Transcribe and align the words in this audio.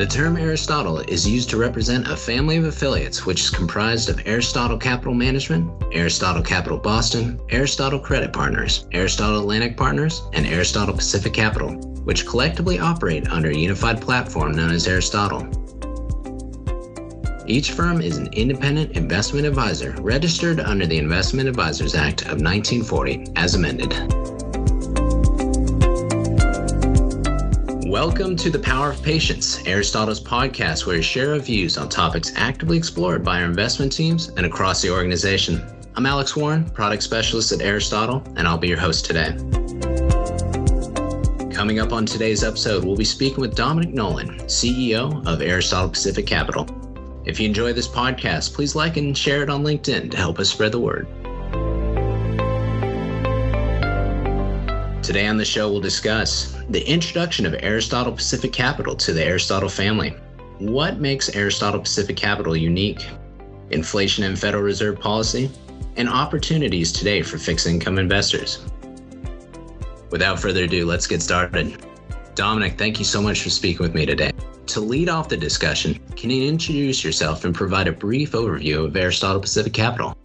The 0.00 0.06
term 0.06 0.38
Aristotle 0.38 1.00
is 1.00 1.28
used 1.28 1.50
to 1.50 1.58
represent 1.58 2.08
a 2.08 2.16
family 2.16 2.56
of 2.56 2.64
affiliates 2.64 3.26
which 3.26 3.42
is 3.42 3.50
comprised 3.50 4.08
of 4.08 4.22
Aristotle 4.24 4.78
Capital 4.78 5.12
Management, 5.12 5.70
Aristotle 5.92 6.42
Capital 6.42 6.78
Boston, 6.78 7.38
Aristotle 7.50 7.98
Credit 7.98 8.32
Partners, 8.32 8.86
Aristotle 8.92 9.40
Atlantic 9.40 9.76
Partners, 9.76 10.22
and 10.32 10.46
Aristotle 10.46 10.94
Pacific 10.94 11.34
Capital, 11.34 11.72
which 12.04 12.26
collectively 12.26 12.78
operate 12.78 13.28
under 13.28 13.50
a 13.50 13.54
unified 13.54 14.00
platform 14.00 14.52
known 14.52 14.70
as 14.70 14.88
Aristotle. 14.88 15.46
Each 17.46 17.72
firm 17.72 18.00
is 18.00 18.16
an 18.16 18.32
independent 18.32 18.92
investment 18.92 19.44
advisor 19.44 19.94
registered 20.00 20.60
under 20.60 20.86
the 20.86 20.96
Investment 20.96 21.46
Advisors 21.46 21.94
Act 21.94 22.22
of 22.22 22.40
1940 22.40 23.26
as 23.36 23.54
amended. 23.54 23.92
Welcome 28.00 28.34
to 28.36 28.48
The 28.48 28.58
Power 28.58 28.92
of 28.92 29.02
Patience, 29.02 29.62
Aristotle's 29.66 30.22
podcast, 30.22 30.86
where 30.86 30.96
we 30.96 31.02
share 31.02 31.34
our 31.34 31.38
views 31.38 31.76
on 31.76 31.90
topics 31.90 32.32
actively 32.34 32.78
explored 32.78 33.22
by 33.22 33.40
our 33.40 33.44
investment 33.44 33.92
teams 33.92 34.28
and 34.38 34.46
across 34.46 34.80
the 34.80 34.90
organization. 34.90 35.62
I'm 35.96 36.06
Alex 36.06 36.34
Warren, 36.34 36.64
product 36.70 37.02
specialist 37.02 37.52
at 37.52 37.60
Aristotle, 37.60 38.22
and 38.36 38.48
I'll 38.48 38.56
be 38.56 38.68
your 38.68 38.78
host 38.78 39.04
today. 39.04 39.32
Coming 41.52 41.78
up 41.78 41.92
on 41.92 42.06
today's 42.06 42.42
episode, 42.42 42.86
we'll 42.86 42.96
be 42.96 43.04
speaking 43.04 43.42
with 43.42 43.54
Dominic 43.54 43.92
Nolan, 43.92 44.38
CEO 44.46 45.22
of 45.26 45.42
Aristotle 45.42 45.90
Pacific 45.90 46.26
Capital. 46.26 46.66
If 47.26 47.38
you 47.38 47.46
enjoy 47.46 47.74
this 47.74 47.86
podcast, 47.86 48.54
please 48.54 48.74
like 48.74 48.96
and 48.96 49.16
share 49.16 49.42
it 49.42 49.50
on 49.50 49.62
LinkedIn 49.62 50.10
to 50.12 50.16
help 50.16 50.38
us 50.38 50.48
spread 50.48 50.72
the 50.72 50.80
word. 50.80 51.06
Today 55.10 55.26
on 55.26 55.36
the 55.36 55.44
show, 55.44 55.68
we'll 55.68 55.80
discuss 55.80 56.54
the 56.68 56.88
introduction 56.88 57.44
of 57.44 57.56
Aristotle 57.58 58.12
Pacific 58.12 58.52
Capital 58.52 58.94
to 58.94 59.12
the 59.12 59.24
Aristotle 59.24 59.68
family. 59.68 60.10
What 60.60 61.00
makes 61.00 61.34
Aristotle 61.34 61.80
Pacific 61.80 62.16
Capital 62.16 62.56
unique? 62.56 63.04
Inflation 63.70 64.22
and 64.22 64.38
Federal 64.38 64.62
Reserve 64.62 65.00
policy, 65.00 65.50
and 65.96 66.08
opportunities 66.08 66.92
today 66.92 67.22
for 67.22 67.38
fixed 67.38 67.66
income 67.66 67.98
investors. 67.98 68.64
Without 70.12 70.38
further 70.38 70.62
ado, 70.62 70.86
let's 70.86 71.08
get 71.08 71.22
started. 71.22 71.84
Dominic, 72.36 72.78
thank 72.78 73.00
you 73.00 73.04
so 73.04 73.20
much 73.20 73.42
for 73.42 73.50
speaking 73.50 73.82
with 73.82 73.96
me 73.96 74.06
today. 74.06 74.30
To 74.66 74.80
lead 74.80 75.08
off 75.08 75.28
the 75.28 75.36
discussion, 75.36 75.98
can 76.14 76.30
you 76.30 76.48
introduce 76.48 77.02
yourself 77.02 77.44
and 77.44 77.52
provide 77.52 77.88
a 77.88 77.92
brief 77.92 78.30
overview 78.30 78.84
of 78.84 78.96
Aristotle 78.96 79.40
Pacific 79.40 79.72
Capital? 79.72 80.16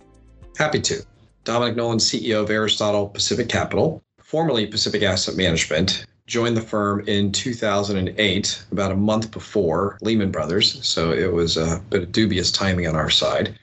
Happy 0.55 0.79
to. 0.81 1.03
Dominic 1.43 1.75
Nolan, 1.75 1.97
CEO 1.97 2.43
of 2.43 2.51
Aristotle 2.51 3.07
Pacific 3.07 3.49
Capital, 3.49 4.03
formerly 4.35 4.67
Pacific 4.67 5.01
Asset 5.01 5.37
Management, 5.37 6.05
joined 6.27 6.57
the 6.57 6.61
firm 6.61 6.99
in 7.07 7.31
2008, 7.31 8.65
about 8.69 8.91
a 8.91 8.95
month 8.97 9.31
before 9.31 9.97
Lehman 10.01 10.29
Brothers. 10.29 10.85
So 10.85 11.13
it 11.13 11.31
was 11.31 11.55
a 11.55 11.81
bit 11.89 12.03
of 12.03 12.11
dubious 12.11 12.51
timing 12.51 12.85
on 12.85 12.97
our 12.97 13.09
side. 13.09 13.57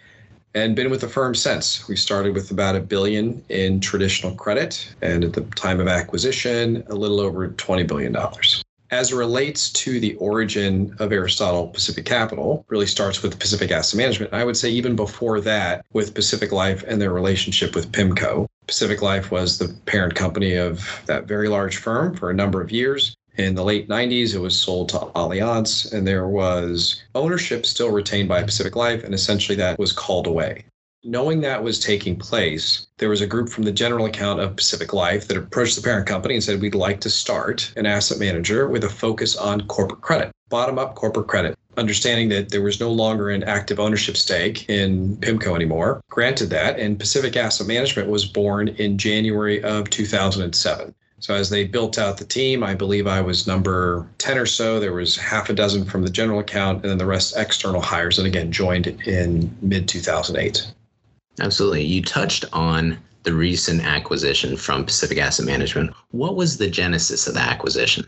And 0.54 0.74
been 0.74 0.90
with 0.90 1.02
the 1.02 1.10
firm 1.10 1.34
since. 1.34 1.86
We 1.88 1.96
started 1.96 2.32
with 2.32 2.50
about 2.50 2.74
a 2.74 2.80
billion 2.80 3.44
in 3.50 3.80
traditional 3.80 4.34
credit, 4.34 4.94
and 5.02 5.24
at 5.24 5.34
the 5.34 5.42
time 5.42 5.78
of 5.78 5.88
acquisition, 5.88 6.82
a 6.86 6.94
little 6.94 7.20
over 7.20 7.46
$20 7.48 7.86
billion 7.86 8.16
as 8.90 9.10
it 9.10 9.16
relates 9.16 9.70
to 9.70 10.00
the 10.00 10.14
origin 10.16 10.94
of 10.98 11.12
Aristotle 11.12 11.68
Pacific 11.68 12.06
Capital, 12.06 12.64
really 12.68 12.86
starts 12.86 13.22
with 13.22 13.38
Pacific 13.38 13.70
Asset 13.70 13.96
Management. 13.96 14.32
I 14.34 14.44
would 14.44 14.56
say 14.56 14.70
even 14.70 14.96
before 14.96 15.40
that, 15.42 15.84
with 15.92 16.14
Pacific 16.14 16.52
Life 16.52 16.84
and 16.86 17.00
their 17.00 17.12
relationship 17.12 17.74
with 17.74 17.90
PIMCO. 17.92 18.46
Pacific 18.72 19.02
Life 19.02 19.30
was 19.30 19.58
the 19.58 19.68
parent 19.84 20.14
company 20.14 20.56
of 20.56 21.02
that 21.04 21.28
very 21.28 21.46
large 21.46 21.76
firm 21.76 22.16
for 22.16 22.30
a 22.30 22.34
number 22.34 22.62
of 22.62 22.70
years. 22.70 23.14
In 23.36 23.54
the 23.54 23.62
late 23.62 23.86
90s, 23.86 24.34
it 24.34 24.38
was 24.38 24.58
sold 24.58 24.88
to 24.88 24.98
Allianz, 25.14 25.92
and 25.92 26.06
there 26.06 26.26
was 26.26 27.02
ownership 27.14 27.66
still 27.66 27.90
retained 27.90 28.30
by 28.30 28.42
Pacific 28.42 28.74
Life, 28.74 29.04
and 29.04 29.12
essentially 29.12 29.56
that 29.56 29.78
was 29.78 29.92
called 29.92 30.26
away. 30.26 30.64
Knowing 31.04 31.42
that 31.42 31.62
was 31.62 31.78
taking 31.78 32.16
place, 32.16 32.86
there 32.96 33.10
was 33.10 33.20
a 33.20 33.26
group 33.26 33.50
from 33.50 33.64
the 33.64 33.72
general 33.72 34.06
account 34.06 34.40
of 34.40 34.56
Pacific 34.56 34.94
Life 34.94 35.28
that 35.28 35.36
approached 35.36 35.76
the 35.76 35.82
parent 35.82 36.06
company 36.06 36.32
and 36.32 36.42
said, 36.42 36.62
We'd 36.62 36.74
like 36.74 37.00
to 37.02 37.10
start 37.10 37.70
an 37.76 37.84
asset 37.84 38.18
manager 38.18 38.68
with 38.68 38.84
a 38.84 38.88
focus 38.88 39.36
on 39.36 39.68
corporate 39.68 40.00
credit, 40.00 40.32
bottom 40.48 40.78
up 40.78 40.94
corporate 40.94 41.28
credit. 41.28 41.58
Understanding 41.76 42.28
that 42.28 42.50
there 42.50 42.60
was 42.60 42.80
no 42.80 42.90
longer 42.92 43.30
an 43.30 43.42
active 43.44 43.80
ownership 43.80 44.16
stake 44.16 44.68
in 44.68 45.16
PIMCO 45.16 45.54
anymore, 45.54 46.02
granted 46.10 46.50
that, 46.50 46.78
and 46.78 46.98
Pacific 46.98 47.36
Asset 47.36 47.66
Management 47.66 48.08
was 48.08 48.26
born 48.26 48.68
in 48.68 48.98
January 48.98 49.62
of 49.62 49.88
2007. 49.88 50.94
So 51.22 51.34
as 51.34 51.50
they 51.50 51.64
built 51.64 51.98
out 51.98 52.18
the 52.18 52.24
team, 52.24 52.64
I 52.64 52.74
believe 52.74 53.06
I 53.06 53.20
was 53.20 53.46
number 53.46 54.08
10 54.18 54.38
or 54.38 54.46
so. 54.46 54.80
There 54.80 54.92
was 54.92 55.16
half 55.16 55.48
a 55.48 55.52
dozen 55.52 55.84
from 55.84 56.02
the 56.02 56.10
general 56.10 56.40
account 56.40 56.82
and 56.82 56.90
then 56.90 56.98
the 56.98 57.06
rest 57.06 57.36
external 57.36 57.80
hires 57.80 58.18
and 58.18 58.26
again 58.26 58.50
joined 58.50 58.88
in 59.06 59.56
mid 59.62 59.88
2008. 59.88 60.66
Absolutely. 61.40 61.84
You 61.84 62.02
touched 62.02 62.44
on 62.52 62.98
the 63.22 63.32
recent 63.32 63.84
acquisition 63.84 64.56
from 64.56 64.84
Pacific 64.84 65.18
Asset 65.18 65.46
Management. 65.46 65.94
What 66.10 66.34
was 66.34 66.58
the 66.58 66.68
genesis 66.68 67.28
of 67.28 67.34
the 67.34 67.40
acquisition? 67.40 68.04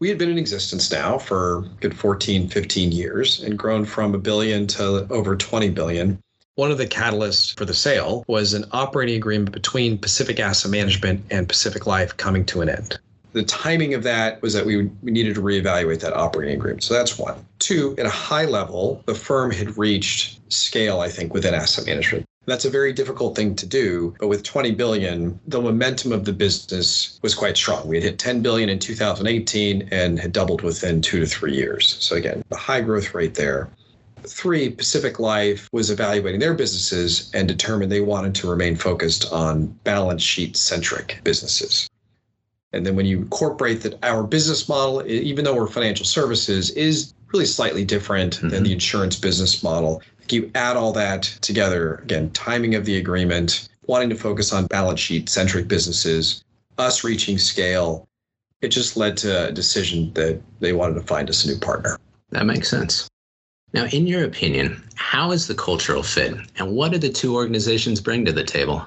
We 0.00 0.08
had 0.08 0.18
been 0.18 0.30
in 0.30 0.38
existence 0.38 0.90
now 0.90 1.18
for 1.18 1.64
good 1.80 1.96
14, 1.96 2.48
15 2.48 2.92
years 2.92 3.42
and 3.42 3.58
grown 3.58 3.84
from 3.84 4.14
a 4.14 4.18
billion 4.18 4.66
to 4.68 5.06
over 5.10 5.36
20 5.36 5.70
billion. 5.70 6.18
One 6.56 6.70
of 6.70 6.78
the 6.78 6.86
catalysts 6.86 7.56
for 7.56 7.64
the 7.64 7.74
sale 7.74 8.24
was 8.26 8.54
an 8.54 8.64
operating 8.72 9.16
agreement 9.16 9.52
between 9.52 9.98
Pacific 9.98 10.40
Asset 10.40 10.70
Management 10.70 11.24
and 11.30 11.48
Pacific 11.48 11.86
Life 11.86 12.16
coming 12.16 12.44
to 12.46 12.62
an 12.62 12.68
end 12.70 12.98
the 13.32 13.42
timing 13.44 13.94
of 13.94 14.02
that 14.02 14.42
was 14.42 14.52
that 14.54 14.66
we, 14.66 14.90
we 15.02 15.10
needed 15.10 15.34
to 15.34 15.40
reevaluate 15.40 16.00
that 16.00 16.12
operating 16.12 16.54
agreement. 16.54 16.82
So 16.82 16.94
that's 16.94 17.18
one. 17.18 17.46
Two, 17.58 17.94
at 17.98 18.06
a 18.06 18.10
high 18.10 18.44
level, 18.44 19.02
the 19.06 19.14
firm 19.14 19.50
had 19.50 19.78
reached 19.78 20.40
scale, 20.52 21.00
I 21.00 21.08
think, 21.08 21.32
within 21.32 21.54
asset 21.54 21.86
management. 21.86 22.26
That's 22.46 22.64
a 22.64 22.70
very 22.70 22.92
difficult 22.92 23.36
thing 23.36 23.54
to 23.56 23.66
do, 23.66 24.14
but 24.18 24.28
with 24.28 24.42
20 24.42 24.72
billion, 24.72 25.38
the 25.46 25.60
momentum 25.60 26.10
of 26.10 26.24
the 26.24 26.32
business 26.32 27.20
was 27.22 27.34
quite 27.34 27.56
strong. 27.56 27.86
We 27.86 27.96
had 27.96 28.04
hit 28.04 28.18
10 28.18 28.40
billion 28.40 28.70
in 28.70 28.78
2018 28.78 29.88
and 29.92 30.18
had 30.18 30.32
doubled 30.32 30.62
within 30.62 31.02
2 31.02 31.20
to 31.20 31.26
3 31.26 31.54
years. 31.54 31.96
So 32.00 32.16
again, 32.16 32.42
a 32.50 32.56
high 32.56 32.80
growth 32.80 33.14
rate 33.14 33.34
there. 33.34 33.68
Three, 34.26 34.70
Pacific 34.70 35.18
Life 35.18 35.68
was 35.72 35.90
evaluating 35.90 36.40
their 36.40 36.54
businesses 36.54 37.30
and 37.34 37.46
determined 37.46 37.92
they 37.92 38.00
wanted 38.00 38.34
to 38.36 38.50
remain 38.50 38.74
focused 38.74 39.30
on 39.32 39.66
balance 39.84 40.22
sheet 40.22 40.56
centric 40.56 41.20
businesses. 41.22 41.88
And 42.72 42.86
then 42.86 42.96
when 42.96 43.06
you 43.06 43.18
incorporate 43.18 43.82
that 43.82 43.98
our 44.04 44.22
business 44.22 44.68
model, 44.68 45.06
even 45.06 45.44
though 45.44 45.54
we're 45.54 45.66
financial 45.66 46.06
services, 46.06 46.70
is 46.70 47.14
really 47.32 47.46
slightly 47.46 47.84
different 47.84 48.36
mm-hmm. 48.36 48.48
than 48.48 48.62
the 48.62 48.72
insurance 48.72 49.16
business 49.16 49.62
model. 49.62 50.02
You 50.32 50.50
add 50.54 50.76
all 50.76 50.92
that 50.92 51.22
together, 51.40 51.96
again, 51.96 52.30
timing 52.30 52.74
of 52.74 52.84
the 52.84 52.96
agreement, 52.96 53.68
wanting 53.86 54.10
to 54.10 54.14
focus 54.14 54.52
on 54.52 54.66
balance 54.66 55.00
sheet 55.00 55.28
centric 55.28 55.68
businesses, 55.68 56.44
us 56.78 57.04
reaching 57.04 57.38
scale, 57.38 58.06
it 58.60 58.68
just 58.68 58.96
led 58.96 59.16
to 59.18 59.48
a 59.48 59.52
decision 59.52 60.12
that 60.14 60.40
they 60.60 60.72
wanted 60.72 60.94
to 60.94 61.02
find 61.02 61.28
us 61.30 61.44
a 61.44 61.48
new 61.48 61.58
partner. 61.58 61.98
That 62.30 62.46
makes 62.46 62.68
sense. 62.68 63.08
Now, 63.72 63.86
in 63.86 64.06
your 64.06 64.24
opinion, 64.24 64.82
how 64.94 65.32
is 65.32 65.46
the 65.46 65.54
cultural 65.54 66.02
fit 66.02 66.34
and 66.56 66.72
what 66.72 66.92
do 66.92 66.98
the 66.98 67.08
two 67.08 67.34
organizations 67.34 68.00
bring 68.00 68.24
to 68.24 68.32
the 68.32 68.44
table? 68.44 68.86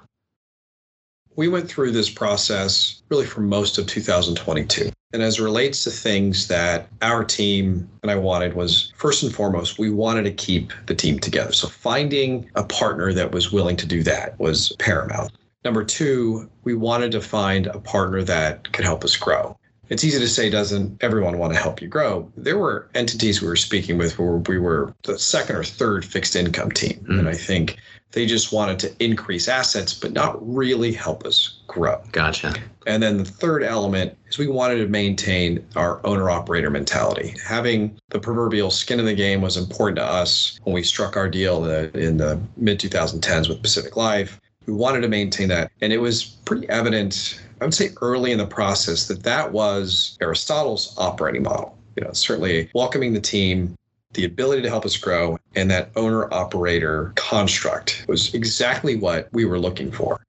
We 1.36 1.48
went 1.48 1.68
through 1.68 1.92
this 1.92 2.10
process 2.10 3.02
really 3.10 3.26
for 3.26 3.42
most 3.42 3.78
of 3.78 3.88
2022. 3.88 4.92
And 5.14 5.22
as 5.22 5.38
it 5.40 5.44
relates 5.44 5.84
to 5.84 5.92
things 5.92 6.48
that 6.48 6.90
our 7.04 7.24
team 7.24 7.88
and 8.02 8.12
I 8.12 8.16
wanted 8.16 8.56
was 8.56 8.92
first 8.96 9.22
and 9.22 9.34
foremost, 9.34 9.78
we 9.78 9.92
wanted 9.92 10.24
to 10.24 10.32
keep 10.32 10.74
the 10.88 10.96
team 10.96 11.20
together. 11.20 11.54
So 11.54 11.68
finding 11.68 12.50
a 12.56 12.64
partner 12.64 13.14
that 13.14 13.32
was 13.32 13.52
willing 13.52 13.76
to 13.78 13.86
do 13.86 14.02
that 14.04 14.40
was 14.40 14.76
paramount. 14.80 15.32
Number 15.64 15.84
two, 15.84 16.50
we 16.64 16.74
wanted 16.74 17.12
to 17.12 17.22
find 17.22 17.68
a 17.68 17.80
partner 17.80 18.24
that 18.24 18.72
could 18.74 18.86
help 18.86 19.04
us 19.04 19.16
grow. 19.16 19.56
It's 19.90 20.04
easy 20.04 20.20
to 20.20 20.28
say, 20.28 20.50
doesn't 20.50 21.04
everyone 21.04 21.38
want 21.38 21.54
to 21.54 21.60
help 21.60 21.82
you 21.82 21.88
grow? 21.88 22.32
There 22.38 22.58
were 22.58 22.90
entities 22.96 23.42
we 23.42 23.48
were 23.48 23.56
speaking 23.56 23.98
with 23.98 24.18
where 24.18 24.38
we 24.38 24.58
were 24.58 24.94
the 25.04 25.20
second 25.20 25.56
or 25.56 25.64
third 25.64 26.06
fixed 26.06 26.36
income 26.36 26.72
team. 26.72 27.06
Mm. 27.10 27.20
And 27.20 27.30
I 27.30 27.34
think 27.34 27.78
they 28.14 28.26
just 28.26 28.54
wanted 28.54 28.80
to 28.80 29.04
increase 29.04 29.48
assets, 29.48 29.94
but 29.94 30.14
not 30.14 30.38
really 30.42 30.94
help 30.94 31.26
us 31.26 31.60
grow. 31.68 32.02
Gotcha. 32.12 32.54
And 32.86 33.02
then 33.02 33.18
the 33.18 33.26
third 33.26 33.64
element 33.64 34.18
is 34.28 34.38
we 34.38 34.48
wanted 34.48 34.78
to 34.78 34.88
maintain 34.88 35.66
our 35.76 36.00
owner 36.06 36.30
operator 36.30 36.70
mentality. 36.70 37.36
Having 37.44 38.00
the 38.10 38.20
proverbial 38.20 38.72
skin 38.72 39.00
in 39.00 39.06
the 39.06 39.16
game 39.16 39.42
was 39.42 39.58
important 39.58 39.98
to 39.98 40.06
us 40.06 40.60
when 40.64 40.74
we 40.74 40.84
struck 40.84 41.18
our 41.18 41.30
deal 41.30 41.66
in 41.66 42.18
the 42.18 42.40
mid 42.56 42.80
2010s 42.80 43.50
with 43.50 43.62
Pacific 43.62 43.96
Life. 43.98 44.40
We 44.66 44.74
wanted 44.74 45.02
to 45.02 45.10
maintain 45.10 45.50
that. 45.50 45.72
And 45.82 45.92
it 45.92 45.98
was 45.98 46.24
pretty 46.24 46.70
evident, 46.70 47.42
I 47.64 47.66
would 47.66 47.74
say 47.74 47.92
early 48.02 48.34
in 48.34 48.40
the 48.40 48.46
process, 48.46 49.08
that 49.08 49.24
that 49.24 49.54
was 49.54 50.18
Aristotle's 50.20 50.94
operating 50.98 51.44
model. 51.44 51.78
You 51.96 52.04
know, 52.04 52.12
certainly 52.12 52.70
welcoming 52.76 53.14
the 53.14 53.22
team, 53.22 53.76
the 54.12 54.26
ability 54.26 54.64
to 54.64 54.70
help 54.70 54.84
us 54.84 54.98
grow 54.98 55.40
and 55.56 55.72
that 55.72 55.90
owner 55.96 56.32
operator 56.34 57.14
construct 57.16 58.04
was 58.10 58.34
exactly 58.34 58.98
what 58.98 59.30
we 59.32 59.46
were 59.46 59.60
looking 59.60 59.94
for. 59.94 60.22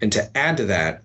And 0.00 0.10
to 0.12 0.34
add 0.34 0.56
to 0.56 0.64
that, 0.66 1.02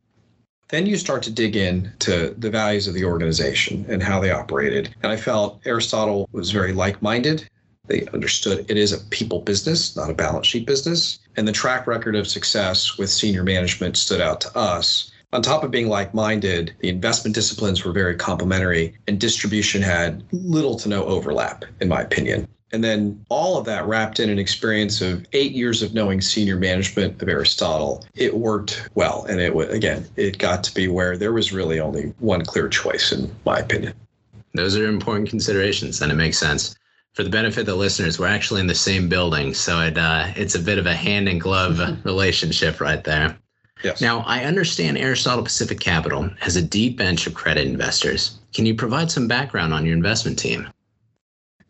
Then 0.70 0.88
you 0.88 0.98
start 0.98 1.22
to 1.24 1.32
dig 1.32 1.56
in 1.56 1.92
to 2.00 2.34
the 2.38 2.50
values 2.50 2.88
of 2.88 2.96
the 2.96 3.06
organization 3.06 3.86
and 3.88 4.02
how 4.02 4.20
they 4.20 4.32
operated. 4.32 4.96
And 5.04 5.12
I 5.12 5.18
felt 5.18 5.62
Aristotle 5.66 6.28
was 6.32 6.52
very 6.52 6.74
like 6.74 7.02
minded. 7.02 7.48
They 7.88 8.08
understood 8.08 8.66
it 8.68 8.78
is 8.78 8.92
a 8.92 8.98
people 9.10 9.42
business, 9.42 9.96
not 9.96 10.10
a 10.10 10.14
balance 10.14 10.48
sheet 10.48 10.66
business. 10.66 11.20
And 11.38 11.48
the 11.48 11.52
track 11.52 11.86
record 11.86 12.16
of 12.16 12.28
success 12.28 12.98
with 12.98 13.12
senior 13.12 13.44
management 13.44 13.96
stood 13.96 14.22
out 14.22 14.42
to 14.42 14.58
us. 14.58 15.12
On 15.36 15.42
top 15.42 15.66
of 15.66 15.70
being 15.70 15.90
like 15.90 16.14
minded, 16.14 16.74
the 16.80 16.88
investment 16.88 17.36
disciplines 17.36 17.84
were 17.84 17.92
very 17.92 18.16
complementary 18.16 18.96
and 19.06 19.20
distribution 19.20 19.82
had 19.82 20.24
little 20.32 20.80
to 20.80 20.88
no 20.88 21.04
overlap, 21.04 21.66
in 21.82 21.90
my 21.90 22.00
opinion. 22.00 22.48
And 22.72 22.82
then 22.82 23.26
all 23.28 23.58
of 23.58 23.66
that 23.66 23.86
wrapped 23.86 24.22
in 24.22 24.30
an 24.30 24.40
experience 24.40 25.02
of 25.02 25.26
eight 25.34 25.52
years 25.52 25.82
of 25.82 25.94
knowing 25.94 26.22
senior 26.22 26.56
management 26.56 27.22
of 27.22 27.28
Aristotle. 27.28 28.06
It 28.16 28.38
worked 28.38 28.90
well. 28.96 29.26
And 29.28 29.42
it 29.42 29.54
was, 29.54 29.68
again, 29.72 30.08
it 30.16 30.38
got 30.38 30.64
to 30.64 30.74
be 30.74 30.88
where 30.88 31.18
there 31.18 31.34
was 31.34 31.52
really 31.52 31.82
only 31.82 32.14
one 32.20 32.46
clear 32.46 32.70
choice, 32.70 33.12
in 33.12 33.30
my 33.46 33.60
opinion. 33.60 33.94
Those 34.54 34.78
are 34.78 34.88
important 34.88 35.30
considerations, 35.30 36.02
and 36.02 36.14
it 36.14 36.16
makes 36.16 36.38
sense. 36.38 36.78
For 37.12 37.24
the 37.24 37.30
benefit 37.30 37.62
of 37.62 37.66
the 37.66 37.76
listeners, 37.76 38.18
we're 38.18 38.28
actually 38.28 38.62
in 38.62 38.68
the 38.68 38.76
same 38.76 39.10
building, 39.10 39.54
so 39.54 39.82
it 39.82 39.98
uh, 39.98 40.28
it's 40.38 40.56
a 40.56 40.60
bit 40.60 40.78
of 40.78 40.86
a 40.86 40.94
hand 40.94 41.28
in 41.28 41.40
glove 41.40 41.82
relationship 42.06 42.80
right 42.80 43.04
there. 43.04 43.38
Yes. 43.84 44.02
Now, 44.02 44.22
I 44.22 44.44
understand 44.46 44.98
Aristotle 44.98 45.44
Pacific 45.44 45.80
Capital 45.80 46.30
has 46.40 46.56
a 46.56 46.62
deep 46.62 46.98
bench 46.98 47.28
of 47.28 47.34
credit 47.34 47.68
investors. 47.68 48.40
Can 48.54 48.66
you 48.66 48.74
provide 48.74 49.12
some 49.12 49.28
background 49.28 49.74
on 49.74 49.86
your 49.86 49.96
investment 49.96 50.40
team? 50.40 50.68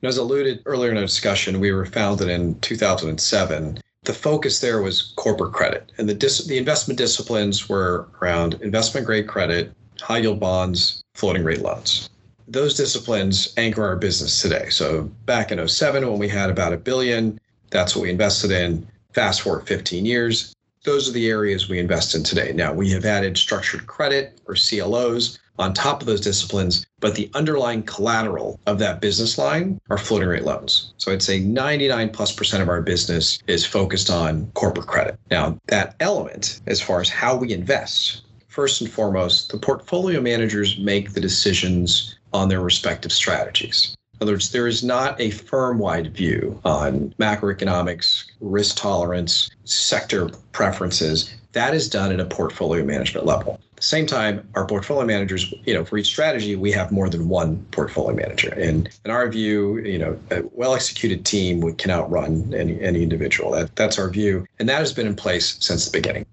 As 0.03 0.17
alluded 0.17 0.61
earlier 0.65 0.91
in 0.91 0.97
our 0.97 1.03
discussion, 1.03 1.59
we 1.59 1.71
were 1.71 1.85
founded 1.85 2.29
in 2.29 2.59
2007. 2.59 3.79
The 4.03 4.13
focus 4.13 4.59
there 4.59 4.81
was 4.81 5.13
corporate 5.15 5.53
credit, 5.53 5.91
and 5.97 6.07
the, 6.07 6.13
dis- 6.13 6.45
the 6.45 6.59
investment 6.59 6.99
disciplines 6.99 7.67
were 7.67 8.07
around 8.21 8.55
investment 8.61 9.07
grade 9.07 9.27
credit, 9.27 9.73
high 9.99 10.19
yield 10.19 10.39
bonds, 10.39 11.03
floating 11.15 11.43
rate 11.43 11.63
loans. 11.63 12.09
Those 12.47 12.75
disciplines 12.75 13.51
anchor 13.57 13.83
our 13.83 13.95
business 13.95 14.41
today. 14.41 14.69
So 14.69 15.09
back 15.25 15.51
in 15.51 15.67
07, 15.67 16.07
when 16.07 16.19
we 16.19 16.29
had 16.29 16.51
about 16.51 16.73
a 16.73 16.77
billion, 16.77 17.39
that's 17.71 17.95
what 17.95 18.03
we 18.03 18.11
invested 18.11 18.51
in. 18.51 18.87
Fast 19.13 19.41
forward 19.41 19.65
15 19.65 20.05
years, 20.05 20.54
those 20.85 21.09
are 21.09 21.13
the 21.13 21.29
areas 21.29 21.67
we 21.67 21.79
invest 21.79 22.15
in 22.15 22.23
today. 22.23 22.53
Now, 22.53 22.73
we 22.73 22.89
have 22.91 23.05
added 23.05 23.37
structured 23.37 23.87
credit 23.87 24.39
or 24.47 24.55
CLOs 24.55 25.39
on 25.57 25.73
top 25.73 26.01
of 26.01 26.07
those 26.07 26.21
disciplines, 26.21 26.85
but 26.99 27.15
the 27.15 27.29
underlying 27.33 27.83
collateral 27.83 28.59
of 28.65 28.79
that 28.79 29.01
business 29.01 29.37
line 29.37 29.79
are 29.89 29.97
floating 29.97 30.27
rate 30.27 30.43
loans. 30.43 30.93
So 30.97 31.11
I'd 31.11 31.23
say 31.23 31.39
99 31.39 32.09
plus 32.09 32.31
percent 32.31 32.61
of 32.61 32.69
our 32.69 32.81
business 32.81 33.39
is 33.47 33.65
focused 33.65 34.09
on 34.09 34.51
corporate 34.53 34.87
credit. 34.87 35.17
Now, 35.31 35.57
that 35.67 35.95
element, 35.99 36.61
as 36.67 36.81
far 36.81 37.01
as 37.01 37.09
how 37.09 37.35
we 37.35 37.53
invest, 37.53 38.21
first 38.47 38.81
and 38.81 38.89
foremost, 38.89 39.51
the 39.51 39.57
portfolio 39.57 40.21
managers 40.21 40.77
make 40.77 41.13
the 41.13 41.21
decisions 41.21 42.17
on 42.33 42.49
their 42.49 42.61
respective 42.61 43.11
strategies. 43.11 43.95
In 44.19 44.25
other 44.25 44.33
words, 44.33 44.51
there 44.51 44.67
is 44.67 44.83
not 44.83 45.19
a 45.19 45.31
firm 45.31 45.77
wide 45.77 46.13
view 46.15 46.59
on 46.63 47.13
macroeconomics, 47.19 48.25
risk 48.39 48.77
tolerance, 48.77 49.49
sector 49.65 50.29
preferences. 50.53 51.33
That 51.51 51.73
is 51.73 51.89
done 51.89 52.13
at 52.13 52.21
a 52.21 52.25
portfolio 52.25 52.85
management 52.85 53.25
level. 53.25 53.59
At 53.73 53.77
the 53.77 53.83
same 53.83 54.05
time, 54.05 54.47
our 54.55 54.65
portfolio 54.65 55.05
managers, 55.05 55.53
you 55.65 55.73
know, 55.73 55.83
for 55.83 55.97
each 55.97 56.07
strategy, 56.07 56.55
we 56.55 56.71
have 56.71 56.93
more 56.93 57.09
than 57.09 57.27
one 57.27 57.65
portfolio 57.71 58.15
manager. 58.15 58.53
And 58.53 58.89
in 59.03 59.11
our 59.11 59.27
view, 59.27 59.79
you 59.79 59.99
know, 59.99 60.17
a 60.31 60.43
well 60.53 60.75
executed 60.75 61.25
team 61.25 61.75
can 61.75 61.91
outrun 61.91 62.53
any, 62.53 62.79
any 62.79 63.03
individual. 63.03 63.51
That, 63.51 63.75
that's 63.75 63.99
our 63.99 64.09
view. 64.09 64.45
And 64.59 64.69
that 64.69 64.79
has 64.79 64.93
been 64.93 65.07
in 65.07 65.15
place 65.15 65.57
since 65.59 65.85
the 65.85 65.91
beginning. 65.91 66.25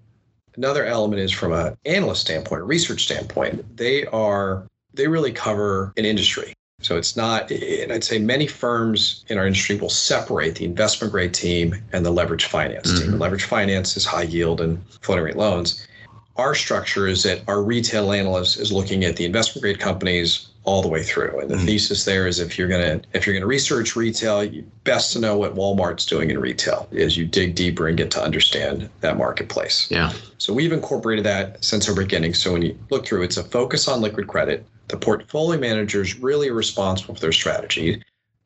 Another 0.55 0.85
element 0.85 1.19
is 1.19 1.31
from 1.31 1.51
an 1.51 1.75
analyst 1.85 2.21
standpoint, 2.21 2.63
research 2.63 3.03
standpoint, 3.03 3.75
they 3.75 4.05
are 4.05 4.67
they 4.93 5.07
really 5.07 5.31
cover 5.31 5.91
an 5.97 6.05
industry. 6.05 6.53
So 6.83 6.97
it's 6.97 7.15
not, 7.15 7.49
and 7.51 7.91
I'd 7.91 8.03
say 8.03 8.19
many 8.19 8.47
firms 8.47 9.23
in 9.27 9.37
our 9.37 9.47
industry 9.47 9.77
will 9.77 9.89
separate 9.89 10.55
the 10.55 10.65
investment 10.65 11.11
grade 11.11 11.33
team 11.33 11.75
and 11.93 12.05
the 12.05 12.11
leverage 12.11 12.45
finance 12.45 12.91
mm-hmm. 12.91 13.11
team. 13.11 13.19
Leverage 13.19 13.45
finance 13.45 13.97
is 13.97 14.05
high 14.05 14.23
yield 14.23 14.61
and 14.61 14.83
floating 15.01 15.25
rate 15.25 15.37
loans. 15.37 15.87
Our 16.35 16.55
structure 16.55 17.07
is 17.07 17.23
that 17.23 17.41
our 17.47 17.61
retail 17.61 18.11
analyst 18.11 18.59
is 18.59 18.71
looking 18.71 19.05
at 19.05 19.15
the 19.15 19.25
investment 19.25 19.61
grade 19.61 19.79
companies 19.79 20.47
all 20.65 20.81
the 20.81 20.87
way 20.87 21.03
through. 21.03 21.39
And 21.39 21.49
the 21.49 21.55
mm-hmm. 21.55 21.65
thesis 21.65 22.05
there 22.05 22.25
is 22.25 22.39
if 22.39 22.57
you're 22.57 22.67
gonna 22.67 23.01
if 23.13 23.25
you're 23.25 23.33
gonna 23.33 23.45
research 23.45 23.95
retail, 23.95 24.43
you 24.43 24.63
best 24.83 25.13
to 25.13 25.19
know 25.19 25.37
what 25.37 25.55
Walmart's 25.55 26.05
doing 26.05 26.31
in 26.31 26.39
retail 26.39 26.87
as 26.93 27.17
you 27.17 27.25
dig 27.25 27.55
deeper 27.55 27.87
and 27.87 27.97
get 27.97 28.11
to 28.11 28.23
understand 28.23 28.89
that 29.01 29.17
marketplace. 29.17 29.87
Yeah. 29.89 30.13
So 30.37 30.53
we've 30.53 30.71
incorporated 30.71 31.25
that 31.25 31.63
since 31.63 31.87
our 31.87 31.95
beginning. 31.95 32.33
So 32.33 32.53
when 32.53 32.61
you 32.61 32.77
look 32.89 33.05
through, 33.05 33.23
it's 33.23 33.37
a 33.37 33.43
focus 33.43 33.87
on 33.87 34.01
liquid 34.01 34.27
credit, 34.27 34.65
the 34.93 34.99
portfolio 34.99 35.59
manager 35.59 36.03
is 36.03 36.19
really 36.19 36.51
responsible 36.51 37.15
for 37.15 37.19
their 37.19 37.31
strategy. 37.31 37.99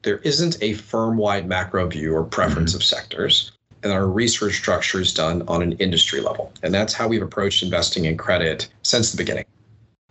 There 0.04 0.20
isn't 0.20 0.58
a 0.62 0.76
firm 0.76 1.18
wide 1.18 1.46
macro 1.46 1.86
view 1.88 2.16
or 2.16 2.24
preference 2.24 2.72
mm-hmm. 2.72 2.78
of 2.78 2.84
sectors. 2.86 3.52
And 3.84 3.92
our 3.92 4.08
research 4.08 4.56
structure 4.56 5.02
is 5.02 5.14
done 5.14 5.44
on 5.50 5.62
an 5.62 5.74
industry 5.74 6.22
level. 6.22 6.54
And 6.64 6.74
that's 6.74 6.94
how 6.94 7.10
we've 7.10 7.22
approached 7.22 7.64
investing 7.64 8.06
in 8.06 8.16
credit 8.16 8.70
since 8.82 9.12
the 9.12 9.18
beginning. 9.18 9.44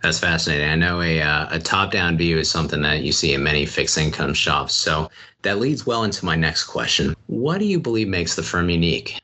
That's 0.03 0.19
fascinating. 0.19 0.69
I 0.69 0.75
know 0.75 1.01
a, 1.01 1.21
uh, 1.21 1.47
a 1.49 1.59
top 1.59 1.91
down 1.91 2.17
view 2.17 2.37
is 2.37 2.51
something 2.51 2.83
that 2.83 3.01
you 3.01 3.11
see 3.11 3.33
in 3.33 3.41
many 3.41 3.65
fixed 3.65 3.97
income 3.97 4.35
shops. 4.35 4.75
So 4.75 5.09
that 5.41 5.57
leads 5.57 5.87
well 5.87 6.03
into 6.03 6.23
my 6.23 6.35
next 6.35 6.65
question. 6.65 7.15
What 7.25 7.57
do 7.57 7.65
you 7.65 7.79
believe 7.79 8.09
makes 8.09 8.35
the 8.35 8.43
firm 8.43 8.69
unique? 8.69 9.19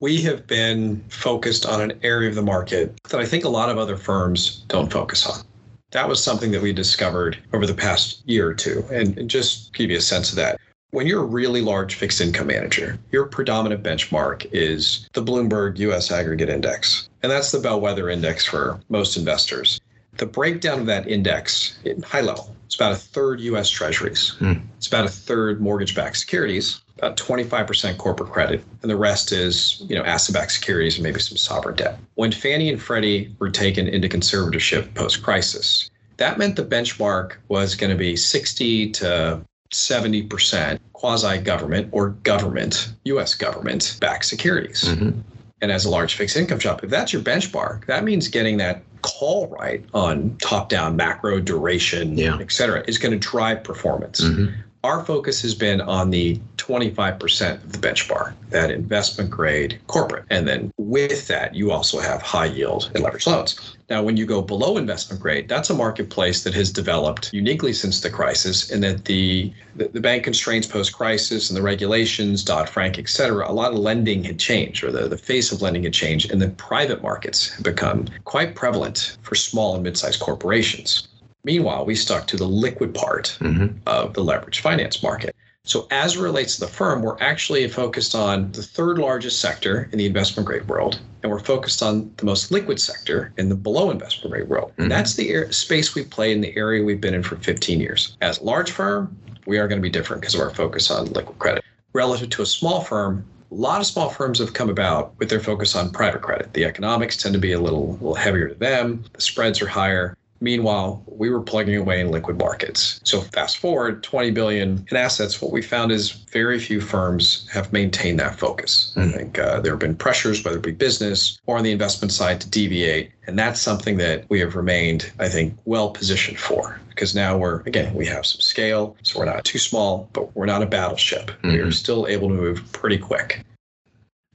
We 0.00 0.20
have 0.20 0.46
been 0.46 1.02
focused 1.08 1.64
on 1.64 1.80
an 1.80 1.98
area 2.02 2.28
of 2.28 2.34
the 2.34 2.42
market 2.42 3.02
that 3.04 3.20
I 3.20 3.24
think 3.24 3.44
a 3.44 3.48
lot 3.48 3.70
of 3.70 3.78
other 3.78 3.96
firms 3.96 4.64
don't 4.68 4.92
focus 4.92 5.26
on 5.26 5.44
that 5.90 6.08
was 6.08 6.22
something 6.22 6.50
that 6.52 6.62
we 6.62 6.72
discovered 6.72 7.38
over 7.52 7.66
the 7.66 7.74
past 7.74 8.22
year 8.28 8.48
or 8.48 8.54
two. 8.54 8.84
And, 8.90 9.16
and 9.18 9.28
just 9.28 9.72
give 9.74 9.90
you 9.90 9.98
a 9.98 10.02
sense 10.02 10.30
of 10.30 10.36
that. 10.36 10.60
When 10.90 11.06
you're 11.06 11.22
a 11.22 11.26
really 11.26 11.60
large 11.60 11.94
fixed 11.94 12.20
income 12.20 12.48
manager, 12.48 12.98
your 13.12 13.26
predominant 13.26 13.82
benchmark 13.82 14.48
is 14.52 15.08
the 15.12 15.22
Bloomberg 15.22 15.78
US 15.78 16.10
Aggregate 16.10 16.48
Index. 16.48 17.08
And 17.22 17.30
that's 17.30 17.52
the 17.52 17.60
bellwether 17.60 18.10
index 18.10 18.44
for 18.44 18.80
most 18.88 19.16
investors. 19.16 19.80
The 20.16 20.26
breakdown 20.26 20.80
of 20.80 20.86
that 20.86 21.08
index 21.08 21.78
in 21.84 22.02
high 22.02 22.22
level, 22.22 22.54
it's 22.66 22.74
about 22.74 22.92
a 22.92 22.96
third 22.96 23.40
US 23.40 23.70
Treasuries. 23.70 24.34
Mm. 24.40 24.62
It's 24.76 24.88
about 24.88 25.04
a 25.04 25.08
third 25.08 25.60
mortgage 25.60 25.94
backed 25.94 26.16
securities 26.16 26.80
about 27.00 27.16
25% 27.16 27.96
corporate 27.96 28.30
credit, 28.30 28.62
and 28.82 28.90
the 28.90 28.96
rest 28.96 29.32
is, 29.32 29.82
you 29.88 29.96
know, 29.96 30.04
asset-backed 30.04 30.52
securities 30.52 30.96
and 30.96 31.02
maybe 31.02 31.18
some 31.18 31.36
sovereign 31.36 31.74
debt. 31.74 31.98
When 32.14 32.30
Fannie 32.30 32.68
and 32.68 32.80
Freddie 32.80 33.34
were 33.38 33.48
taken 33.48 33.88
into 33.88 34.06
conservatorship 34.06 34.94
post-crisis, 34.94 35.90
that 36.18 36.36
meant 36.36 36.56
the 36.56 36.64
benchmark 36.64 37.36
was 37.48 37.74
going 37.74 37.90
to 37.90 37.96
be 37.96 38.16
60 38.16 38.90
to 38.90 39.40
70% 39.72 40.78
quasi-government 40.92 41.88
or 41.92 42.10
government, 42.10 42.92
U.S. 43.04 43.32
government-backed 43.32 44.26
securities. 44.26 44.84
Mm-hmm. 44.84 45.20
And 45.62 45.72
as 45.72 45.86
a 45.86 45.90
large 45.90 46.14
fixed 46.14 46.36
income 46.36 46.58
shop, 46.58 46.84
if 46.84 46.90
that's 46.90 47.14
your 47.14 47.22
benchmark, 47.22 47.86
that 47.86 48.04
means 48.04 48.28
getting 48.28 48.58
that 48.58 48.82
call 49.00 49.46
right 49.48 49.82
on 49.94 50.36
top-down 50.42 50.96
macro 50.96 51.40
duration, 51.40 52.18
yeah. 52.18 52.36
et 52.38 52.52
cetera, 52.52 52.84
is 52.86 52.98
going 52.98 53.12
to 53.12 53.18
drive 53.18 53.64
performance. 53.64 54.20
Mm-hmm 54.20 54.60
our 54.82 55.04
focus 55.04 55.42
has 55.42 55.54
been 55.54 55.80
on 55.80 56.10
the 56.10 56.40
25% 56.70 57.54
of 57.64 57.72
the 57.72 57.78
benchmark, 57.78 58.34
that 58.50 58.70
investment 58.70 59.28
grade 59.28 59.80
corporate. 59.88 60.24
And 60.30 60.46
then 60.46 60.72
with 60.76 61.26
that, 61.26 61.54
you 61.54 61.72
also 61.72 61.98
have 61.98 62.22
high 62.22 62.46
yield 62.46 62.90
and 62.94 63.02
leverage 63.02 63.26
loans. 63.26 63.76
Now, 63.88 64.04
when 64.04 64.16
you 64.16 64.24
go 64.24 64.40
below 64.40 64.76
investment 64.76 65.20
grade, 65.20 65.48
that's 65.48 65.68
a 65.68 65.74
marketplace 65.74 66.44
that 66.44 66.54
has 66.54 66.70
developed 66.70 67.32
uniquely 67.32 67.72
since 67.72 68.00
the 68.00 68.08
crisis, 68.08 68.70
and 68.70 68.84
that 68.84 69.04
the, 69.06 69.52
the, 69.74 69.88
the 69.88 70.00
bank 70.00 70.22
constraints 70.22 70.68
post 70.68 70.92
crisis 70.92 71.50
and 71.50 71.56
the 71.56 71.62
regulations, 71.62 72.44
Dodd 72.44 72.68
Frank, 72.68 73.00
et 73.00 73.08
cetera, 73.08 73.50
a 73.50 73.52
lot 73.52 73.72
of 73.72 73.78
lending 73.78 74.22
had 74.22 74.38
changed, 74.38 74.84
or 74.84 74.92
the, 74.92 75.08
the 75.08 75.18
face 75.18 75.50
of 75.50 75.60
lending 75.60 75.82
had 75.82 75.92
changed, 75.92 76.30
and 76.30 76.40
the 76.40 76.50
private 76.50 77.02
markets 77.02 77.48
have 77.48 77.64
become 77.64 78.06
quite 78.24 78.54
prevalent 78.54 79.18
for 79.22 79.34
small 79.34 79.74
and 79.74 79.82
mid 79.82 79.98
sized 79.98 80.20
corporations. 80.20 81.08
Meanwhile, 81.42 81.86
we 81.86 81.94
stuck 81.96 82.26
to 82.28 82.36
the 82.36 82.46
liquid 82.46 82.94
part 82.94 83.36
mm-hmm. 83.40 83.76
of 83.86 84.14
the 84.14 84.22
leverage 84.22 84.60
finance 84.60 85.02
market. 85.02 85.34
So, 85.64 85.86
as 85.90 86.16
it 86.16 86.20
relates 86.20 86.54
to 86.54 86.62
the 86.62 86.66
firm, 86.66 87.02
we're 87.02 87.20
actually 87.20 87.68
focused 87.68 88.14
on 88.14 88.50
the 88.52 88.62
third 88.62 88.98
largest 88.98 89.40
sector 89.40 89.88
in 89.92 89.98
the 89.98 90.06
investment 90.06 90.46
grade 90.46 90.66
world, 90.66 90.98
and 91.22 91.30
we're 91.30 91.38
focused 91.38 91.82
on 91.82 92.10
the 92.16 92.24
most 92.24 92.50
liquid 92.50 92.80
sector 92.80 93.32
in 93.36 93.50
the 93.50 93.54
below 93.54 93.90
investment 93.90 94.32
grade 94.32 94.48
world. 94.48 94.70
Mm-hmm. 94.72 94.82
And 94.82 94.90
that's 94.90 95.14
the 95.14 95.28
air, 95.30 95.52
space 95.52 95.94
we 95.94 96.02
play 96.02 96.32
in 96.32 96.40
the 96.40 96.56
area 96.56 96.82
we've 96.82 97.00
been 97.00 97.14
in 97.14 97.22
for 97.22 97.36
15 97.36 97.78
years. 97.78 98.16
As 98.22 98.40
a 98.40 98.44
large 98.44 98.70
firm, 98.70 99.16
we 99.46 99.58
are 99.58 99.68
going 99.68 99.78
to 99.78 99.82
be 99.82 99.90
different 99.90 100.22
because 100.22 100.34
of 100.34 100.40
our 100.40 100.50
focus 100.50 100.90
on 100.90 101.06
liquid 101.12 101.38
credit. 101.38 101.64
Relative 101.92 102.30
to 102.30 102.42
a 102.42 102.46
small 102.46 102.80
firm, 102.80 103.24
a 103.50 103.54
lot 103.54 103.80
of 103.80 103.86
small 103.86 104.08
firms 104.08 104.38
have 104.38 104.54
come 104.54 104.70
about 104.70 105.12
with 105.18 105.28
their 105.28 105.40
focus 105.40 105.76
on 105.76 105.90
private 105.90 106.22
credit. 106.22 106.54
The 106.54 106.64
economics 106.64 107.16
tend 107.16 107.34
to 107.34 107.40
be 107.40 107.52
a 107.52 107.60
little, 107.60 107.92
little 107.92 108.14
heavier 108.14 108.48
to 108.48 108.54
them, 108.54 109.04
the 109.12 109.20
spreads 109.20 109.60
are 109.60 109.68
higher 109.68 110.16
Meanwhile, 110.40 111.02
we 111.06 111.30
were 111.30 111.40
plugging 111.40 111.76
away 111.76 112.00
in 112.00 112.10
liquid 112.10 112.38
markets. 112.38 113.00
So 113.04 113.20
fast 113.20 113.58
forward 113.58 114.02
20 114.02 114.30
billion 114.30 114.86
in 114.90 114.96
assets, 114.96 115.40
what 115.42 115.52
we 115.52 115.62
found 115.62 115.92
is 115.92 116.10
very 116.10 116.58
few 116.58 116.80
firms 116.80 117.48
have 117.52 117.72
maintained 117.72 118.18
that 118.20 118.38
focus. 118.38 118.92
Mm. 118.96 119.08
I 119.08 119.12
think 119.12 119.38
uh, 119.38 119.60
there 119.60 119.72
have 119.72 119.80
been 119.80 119.96
pressures, 119.96 120.42
whether 120.44 120.56
it 120.56 120.62
be 120.62 120.72
business 120.72 121.38
or 121.46 121.58
on 121.58 121.64
the 121.64 121.72
investment 121.72 122.12
side, 122.12 122.40
to 122.40 122.48
deviate. 122.48 123.10
And 123.26 123.38
that's 123.38 123.60
something 123.60 123.98
that 123.98 124.24
we 124.30 124.40
have 124.40 124.56
remained, 124.56 125.12
I 125.18 125.28
think, 125.28 125.54
well 125.64 125.90
positioned 125.90 126.38
for 126.38 126.80
because 126.88 127.14
now 127.14 127.38
we're, 127.38 127.60
again, 127.60 127.94
we 127.94 128.06
have 128.06 128.26
some 128.26 128.40
scale. 128.40 128.96
So 129.02 129.18
we're 129.18 129.24
not 129.24 129.44
too 129.44 129.58
small, 129.58 130.08
but 130.12 130.34
we're 130.36 130.46
not 130.46 130.62
a 130.62 130.66
battleship. 130.66 131.30
Mm-hmm. 131.30 131.48
We 131.48 131.58
are 131.58 131.62
mm-hmm. 131.62 131.70
still 131.70 132.06
able 132.06 132.28
to 132.28 132.34
move 132.34 132.72
pretty 132.72 132.98
quick. 132.98 133.44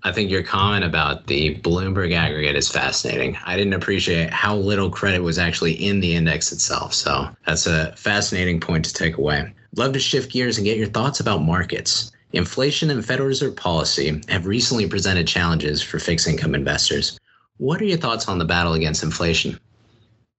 I 0.05 0.11
think 0.11 0.29
your 0.29 0.43
comment 0.43 0.85
about 0.85 1.25
the 1.25 1.55
Bloomberg 1.55 2.13
aggregate 2.13 2.55
is 2.55 2.69
fascinating. 2.69 3.39
I 3.43 3.57
didn't 3.57 3.73
appreciate 3.73 4.29
how 4.29 4.55
little 4.55 4.91
credit 4.91 5.23
was 5.23 5.39
actually 5.39 5.73
in 5.73 5.99
the 5.99 6.15
index 6.15 6.51
itself. 6.51 6.93
So 6.93 7.27
that's 7.47 7.65
a 7.65 7.91
fascinating 7.95 8.59
point 8.59 8.85
to 8.85 8.93
take 8.93 9.17
away. 9.17 9.51
Love 9.75 9.93
to 9.93 9.99
shift 9.99 10.31
gears 10.31 10.59
and 10.59 10.65
get 10.65 10.77
your 10.77 10.85
thoughts 10.85 11.21
about 11.21 11.41
markets. 11.41 12.11
Inflation 12.33 12.91
and 12.91 13.03
Federal 13.03 13.29
Reserve 13.29 13.55
policy 13.55 14.21
have 14.29 14.45
recently 14.45 14.87
presented 14.87 15.27
challenges 15.27 15.81
for 15.81 15.97
fixed 15.97 16.27
income 16.27 16.53
investors. 16.53 17.19
What 17.57 17.81
are 17.81 17.85
your 17.85 17.97
thoughts 17.97 18.27
on 18.27 18.37
the 18.37 18.45
battle 18.45 18.73
against 18.73 19.01
inflation? 19.01 19.59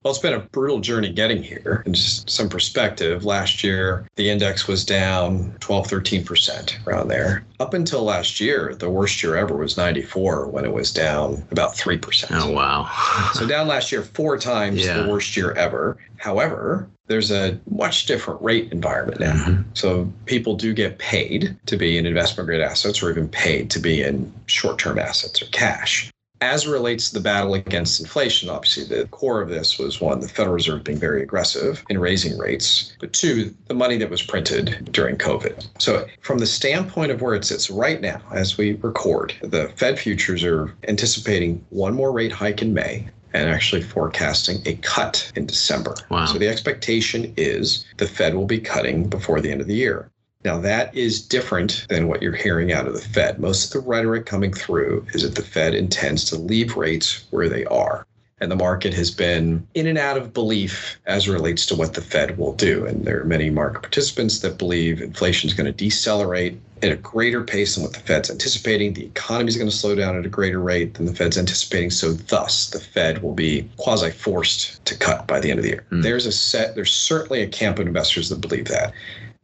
Well, 0.07 0.13
it's 0.13 0.23
been 0.23 0.35
a 0.35 0.39
brutal 0.39 0.79
journey 0.79 1.13
getting 1.13 1.43
here. 1.43 1.83
And 1.85 1.93
just 1.93 2.31
some 2.31 2.49
perspective, 2.49 3.25
last 3.25 3.65
year 3.65 4.07
the 4.15 4.31
index 4.31 4.69
was 4.69 4.85
down 4.85 5.53
12, 5.59 5.89
13% 5.89 6.87
around 6.87 7.09
there. 7.09 7.45
Up 7.59 7.75
until 7.75 8.05
last 8.05 8.39
year, 8.39 8.77
the 8.77 8.89
worst 8.89 9.21
year 9.21 9.35
ever 9.35 9.57
was 9.57 9.77
94 9.77 10.47
when 10.47 10.65
it 10.65 10.73
was 10.73 10.93
down 10.93 11.45
about 11.51 11.75
3%. 11.75 12.27
Oh, 12.31 12.53
wow. 12.53 12.89
so 13.35 13.47
down 13.49 13.67
last 13.67 13.91
year 13.91 14.03
four 14.03 14.39
times 14.39 14.87
yeah. 14.87 15.03
the 15.03 15.11
worst 15.11 15.37
year 15.37 15.51
ever. 15.55 15.97
However, 16.19 16.89
there's 17.09 17.33
a 17.33 17.59
much 17.69 18.07
different 18.07 18.41
rate 18.41 18.71
environment 18.71 19.19
now. 19.19 19.33
Mm-hmm. 19.33 19.63
So 19.75 20.13
people 20.27 20.55
do 20.55 20.73
get 20.73 20.99
paid 20.99 21.57
to 21.67 21.77
be 21.77 21.99
in 21.99 22.07
investment 22.07 22.47
grade 22.47 22.61
assets 22.61 23.03
or 23.03 23.11
even 23.11 23.29
paid 23.29 23.71
to 23.71 23.81
be 23.81 24.05
in 24.05 24.33
short 24.47 24.79
term 24.79 25.01
assets 25.01 25.43
or 25.43 25.47
cash. 25.47 26.13
As 26.41 26.67
relates 26.67 27.09
to 27.09 27.15
the 27.15 27.21
battle 27.21 27.55
against 27.55 28.01
inflation, 28.01 28.51
obviously 28.51 28.85
the 28.85 29.07
core 29.09 29.41
of 29.41 29.49
this 29.49 29.79
was 29.79 30.01
one, 30.01 30.21
the 30.21 30.29
Federal 30.29 30.55
Reserve 30.55 30.85
being 30.85 30.99
very 30.99 31.23
aggressive 31.23 31.83
in 31.89 31.99
raising 31.99 32.37
rates, 32.37 32.95
but 33.01 33.13
two, 33.13 33.55
the 33.69 33.75
money 33.75 33.97
that 33.97 34.11
was 34.11 34.23
printed 34.23 34.89
during 34.93 35.17
COVID. 35.17 35.67
So, 35.79 36.07
from 36.21 36.39
the 36.39 36.47
standpoint 36.47 37.11
of 37.11 37.23
where 37.23 37.35
it 37.35 37.45
sits 37.45 37.71
right 37.71 38.01
now, 38.01 38.21
as 38.33 38.59
we 38.59 38.75
record, 38.75 39.35
the 39.43 39.71
Fed 39.77 39.99
futures 39.99 40.45
are 40.45 40.75
anticipating 40.89 41.65
one 41.71 41.95
more 41.95 42.13
rate 42.13 42.33
hike 42.33 42.61
in 42.61 42.75
May, 42.75 43.09
and 43.33 43.51
actually 43.51 43.83
forecasting 43.83 44.63
a 44.65 44.75
cut 44.77 45.31
in 45.37 45.47
December. 45.47 45.95
Wow. 46.11 46.27
So 46.27 46.39
the 46.39 46.49
expectation 46.49 47.33
is 47.37 47.85
the 47.99 48.07
Fed 48.07 48.35
will 48.35 48.47
be 48.47 48.59
cutting 48.59 49.09
before 49.09 49.41
the 49.41 49.51
end 49.51 49.61
of 49.61 49.67
the 49.67 49.75
year. 49.75 50.11
Now, 50.45 50.59
that 50.59 50.95
is 50.95 51.21
different 51.21 51.87
than 51.89 52.07
what 52.07 52.23
you're 52.23 52.33
hearing 52.33 52.73
out 52.73 52.87
of 52.87 52.95
the 52.95 53.01
Fed. 53.01 53.41
Most 53.41 53.75
of 53.75 53.83
the 53.83 53.89
rhetoric 53.89 54.27
coming 54.27 54.53
through 54.53 55.07
is 55.13 55.23
that 55.23 55.35
the 55.35 55.43
Fed 55.43 55.75
intends 55.75 56.25
to 56.27 56.37
leave 56.37 56.77
rates 56.77 57.25
where 57.31 57.49
they 57.49 57.65
are. 57.65 58.07
And 58.39 58.51
the 58.51 58.57
market 58.57 58.93
has 58.93 59.11
been 59.11 59.67
in 59.73 59.87
and 59.87 59.97
out 59.97 60.19
of 60.19 60.35
belief 60.35 61.01
as 61.07 61.27
relates 61.27 61.65
to 61.67 61.75
what 61.75 61.95
the 61.95 62.03
Fed 62.03 62.37
will 62.37 62.53
do. 62.53 62.85
And 62.85 63.07
there 63.07 63.23
are 63.23 63.25
many 63.25 63.49
market 63.49 63.81
participants 63.81 64.41
that 64.41 64.59
believe 64.59 65.01
inflation 65.01 65.49
is 65.49 65.55
going 65.55 65.67
to 65.67 65.73
decelerate 65.73 66.61
at 66.83 66.93
a 66.93 66.97
greater 66.97 67.43
pace 67.43 67.75
than 67.75 67.85
what 67.85 67.95
the 67.95 68.01
Fed's 68.01 68.31
anticipating. 68.31 68.93
The 68.93 69.07
economy 69.07 69.49
is 69.49 69.57
going 69.57 69.71
to 69.71 69.75
slow 69.75 69.95
down 69.95 70.19
at 70.19 70.27
a 70.27 70.29
greater 70.29 70.61
rate 70.61 70.95
than 70.95 71.07
the 71.07 71.15
Fed's 71.15 71.39
anticipating. 71.39 71.91
So, 71.91 72.13
thus, 72.13 72.69
the 72.69 72.79
Fed 72.79 73.23
will 73.23 73.33
be 73.33 73.69
quasi 73.79 74.11
forced 74.11 74.85
to 74.85 74.99
cut 74.99 75.27
by 75.27 75.41
the 75.41 75.51
end 75.51 75.59
of 75.59 75.63
the 75.63 75.71
year. 75.71 75.87
Mm. 75.91 76.03
There's 76.03 76.27
a 76.27 76.33
set, 76.33 76.75
there's 76.75 76.93
certainly 76.93 77.41
a 77.41 77.49
camp 77.49 77.79
of 77.79 77.87
investors 77.87 78.29
that 78.29 78.43
believe 78.43 78.67
that. 78.69 78.93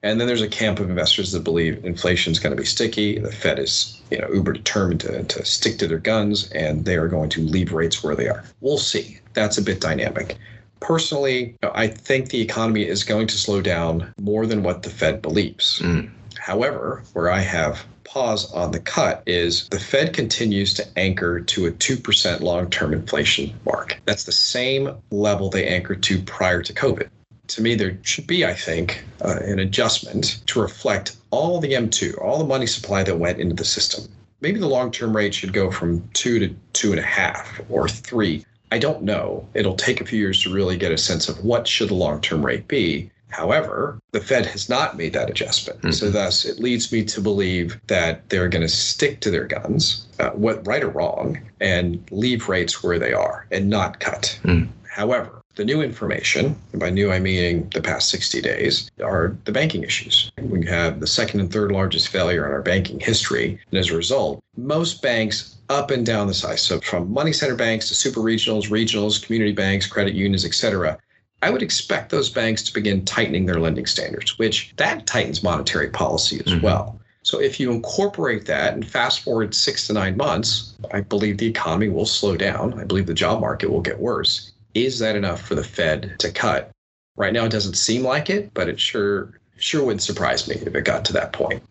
And 0.02 0.20
then 0.20 0.26
there's 0.26 0.42
a 0.42 0.48
camp 0.48 0.80
of 0.80 0.90
investors 0.90 1.30
that 1.32 1.44
believe 1.44 1.84
inflation 1.84 2.32
is 2.32 2.40
going 2.40 2.54
to 2.54 2.60
be 2.60 2.66
sticky. 2.66 3.20
The 3.20 3.30
Fed 3.30 3.58
is, 3.58 4.00
you 4.10 4.18
know, 4.18 4.28
uber 4.32 4.52
determined 4.52 5.00
to, 5.00 5.22
to 5.22 5.44
stick 5.44 5.78
to 5.78 5.86
their 5.86 5.98
guns, 5.98 6.50
and 6.50 6.84
they 6.84 6.96
are 6.96 7.08
going 7.08 7.30
to 7.30 7.40
leave 7.42 7.72
rates 7.72 8.02
where 8.02 8.16
they 8.16 8.28
are. 8.28 8.44
We'll 8.60 8.78
see. 8.78 9.20
That's 9.34 9.58
a 9.58 9.62
bit 9.62 9.80
dynamic. 9.80 10.36
Personally, 10.80 11.54
I 11.62 11.86
think 11.86 12.30
the 12.30 12.40
economy 12.40 12.86
is 12.86 13.04
going 13.04 13.28
to 13.28 13.38
slow 13.38 13.60
down 13.60 14.12
more 14.20 14.46
than 14.46 14.64
what 14.64 14.82
the 14.82 14.90
Fed 14.90 15.22
believes. 15.22 15.78
Mm. 15.78 16.10
However, 16.36 17.04
where 17.12 17.30
I 17.30 17.38
have 17.38 17.86
pause 18.02 18.52
on 18.52 18.72
the 18.72 18.80
cut 18.80 19.22
is 19.26 19.68
the 19.68 19.78
Fed 19.78 20.12
continues 20.12 20.74
to 20.74 20.86
anchor 20.98 21.40
to 21.40 21.66
a 21.66 21.70
2% 21.70 22.40
long 22.40 22.68
term 22.68 22.92
inflation 22.92 23.54
mark. 23.64 24.00
That's 24.04 24.24
the 24.24 24.32
same 24.32 24.90
level 25.12 25.48
they 25.48 25.68
anchored 25.68 26.02
to 26.02 26.20
prior 26.22 26.62
to 26.62 26.72
COVID 26.74 27.08
to 27.54 27.62
me, 27.62 27.74
there 27.74 27.98
should 28.02 28.26
be, 28.26 28.44
I 28.44 28.54
think, 28.54 29.04
uh, 29.22 29.38
an 29.42 29.58
adjustment 29.58 30.40
to 30.46 30.60
reflect 30.60 31.16
all 31.30 31.60
the 31.60 31.72
M2, 31.72 32.20
all 32.20 32.38
the 32.38 32.44
money 32.44 32.66
supply 32.66 33.02
that 33.02 33.18
went 33.18 33.40
into 33.40 33.54
the 33.54 33.64
system. 33.64 34.04
Maybe 34.40 34.58
the 34.58 34.68
long 34.68 34.90
term 34.90 35.14
rate 35.14 35.34
should 35.34 35.52
go 35.52 35.70
from 35.70 36.08
two 36.14 36.38
to 36.38 36.54
two 36.72 36.90
and 36.90 36.98
a 36.98 37.04
half 37.04 37.60
or 37.68 37.88
three. 37.88 38.44
I 38.70 38.78
don't 38.78 39.02
know. 39.02 39.46
It'll 39.54 39.76
take 39.76 40.00
a 40.00 40.04
few 40.04 40.18
years 40.18 40.42
to 40.42 40.52
really 40.52 40.76
get 40.76 40.92
a 40.92 40.98
sense 40.98 41.28
of 41.28 41.44
what 41.44 41.68
should 41.68 41.90
the 41.90 41.94
long 41.94 42.20
term 42.20 42.44
rate 42.44 42.66
be. 42.68 43.10
However, 43.28 43.98
the 44.12 44.20
Fed 44.20 44.44
has 44.46 44.68
not 44.68 44.96
made 44.96 45.14
that 45.14 45.30
adjustment. 45.30 45.78
Mm-hmm. 45.80 45.92
So, 45.92 46.10
thus, 46.10 46.44
it 46.44 46.58
leads 46.58 46.92
me 46.92 47.02
to 47.04 47.20
believe 47.20 47.80
that 47.86 48.28
they're 48.28 48.48
going 48.48 48.62
to 48.62 48.68
stick 48.68 49.20
to 49.20 49.30
their 49.30 49.46
guns, 49.46 50.06
uh, 50.20 50.30
what 50.30 50.66
right 50.66 50.82
or 50.82 50.90
wrong, 50.90 51.40
and 51.60 52.02
leave 52.10 52.50
rates 52.50 52.82
where 52.82 52.98
they 52.98 53.14
are 53.14 53.46
and 53.50 53.70
not 53.70 54.00
cut. 54.00 54.38
Mm. 54.42 54.68
However, 54.86 55.41
the 55.54 55.64
new 55.64 55.82
information, 55.82 56.56
and 56.72 56.80
by 56.80 56.90
new 56.90 57.12
I 57.12 57.18
mean 57.18 57.68
the 57.74 57.82
past 57.82 58.08
60 58.08 58.40
days, 58.40 58.90
are 59.02 59.36
the 59.44 59.52
banking 59.52 59.82
issues. 59.82 60.32
We 60.40 60.66
have 60.66 61.00
the 61.00 61.06
second 61.06 61.40
and 61.40 61.52
third 61.52 61.72
largest 61.72 62.08
failure 62.08 62.46
in 62.46 62.52
our 62.52 62.62
banking 62.62 63.00
history. 63.00 63.58
And 63.70 63.78
as 63.78 63.90
a 63.90 63.96
result, 63.96 64.42
most 64.56 65.02
banks 65.02 65.56
up 65.68 65.90
and 65.90 66.04
down 66.04 66.26
the 66.26 66.34
size, 66.34 66.62
so 66.62 66.80
from 66.80 67.12
money 67.12 67.32
center 67.32 67.54
banks 67.54 67.88
to 67.88 67.94
super 67.94 68.20
regionals, 68.20 68.68
regionals, 68.68 69.22
community 69.22 69.52
banks, 69.52 69.86
credit 69.86 70.14
unions, 70.14 70.44
et 70.44 70.54
cetera, 70.54 70.98
I 71.42 71.50
would 71.50 71.62
expect 71.62 72.10
those 72.10 72.30
banks 72.30 72.62
to 72.62 72.72
begin 72.72 73.04
tightening 73.04 73.46
their 73.46 73.58
lending 73.58 73.86
standards, 73.86 74.38
which 74.38 74.72
that 74.76 75.06
tightens 75.06 75.42
monetary 75.42 75.88
policy 75.88 76.40
as 76.46 76.52
mm-hmm. 76.52 76.64
well. 76.64 77.00
So 77.24 77.40
if 77.40 77.60
you 77.60 77.70
incorporate 77.70 78.46
that 78.46 78.74
and 78.74 78.86
fast 78.86 79.20
forward 79.20 79.54
six 79.54 79.86
to 79.86 79.92
nine 79.92 80.16
months, 80.16 80.74
I 80.92 81.00
believe 81.00 81.38
the 81.38 81.46
economy 81.46 81.88
will 81.88 82.06
slow 82.06 82.36
down. 82.36 82.78
I 82.78 82.84
believe 82.84 83.06
the 83.06 83.14
job 83.14 83.40
market 83.40 83.70
will 83.70 83.80
get 83.80 83.98
worse. 83.98 84.51
Is 84.74 84.98
that 85.00 85.16
enough 85.16 85.42
for 85.42 85.54
the 85.54 85.64
Fed 85.64 86.16
to 86.18 86.30
cut? 86.30 86.70
Right 87.16 87.32
now, 87.32 87.44
it 87.44 87.52
doesn't 87.52 87.74
seem 87.74 88.02
like 88.02 88.30
it, 88.30 88.52
but 88.54 88.68
it 88.68 88.80
sure 88.80 89.38
sure 89.56 89.84
would 89.84 90.02
surprise 90.02 90.48
me 90.48 90.56
if 90.56 90.74
it 90.74 90.84
got 90.84 91.04
to 91.04 91.12
that 91.12 91.32
point. 91.32 91.62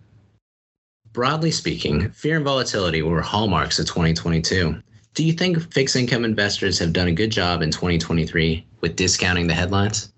Broadly 1.13 1.51
speaking, 1.51 2.09
fear 2.11 2.37
and 2.37 2.45
volatility 2.45 3.01
were 3.01 3.21
hallmarks 3.21 3.79
of 3.79 3.85
2022. 3.85 4.81
Do 5.13 5.25
you 5.25 5.33
think 5.33 5.73
fixed 5.73 5.97
income 5.97 6.23
investors 6.23 6.79
have 6.79 6.93
done 6.93 7.09
a 7.09 7.11
good 7.11 7.31
job 7.31 7.61
in 7.61 7.69
2023 7.69 8.65
with 8.79 8.95
discounting 8.95 9.47
the 9.47 9.53
headlines? 9.53 10.13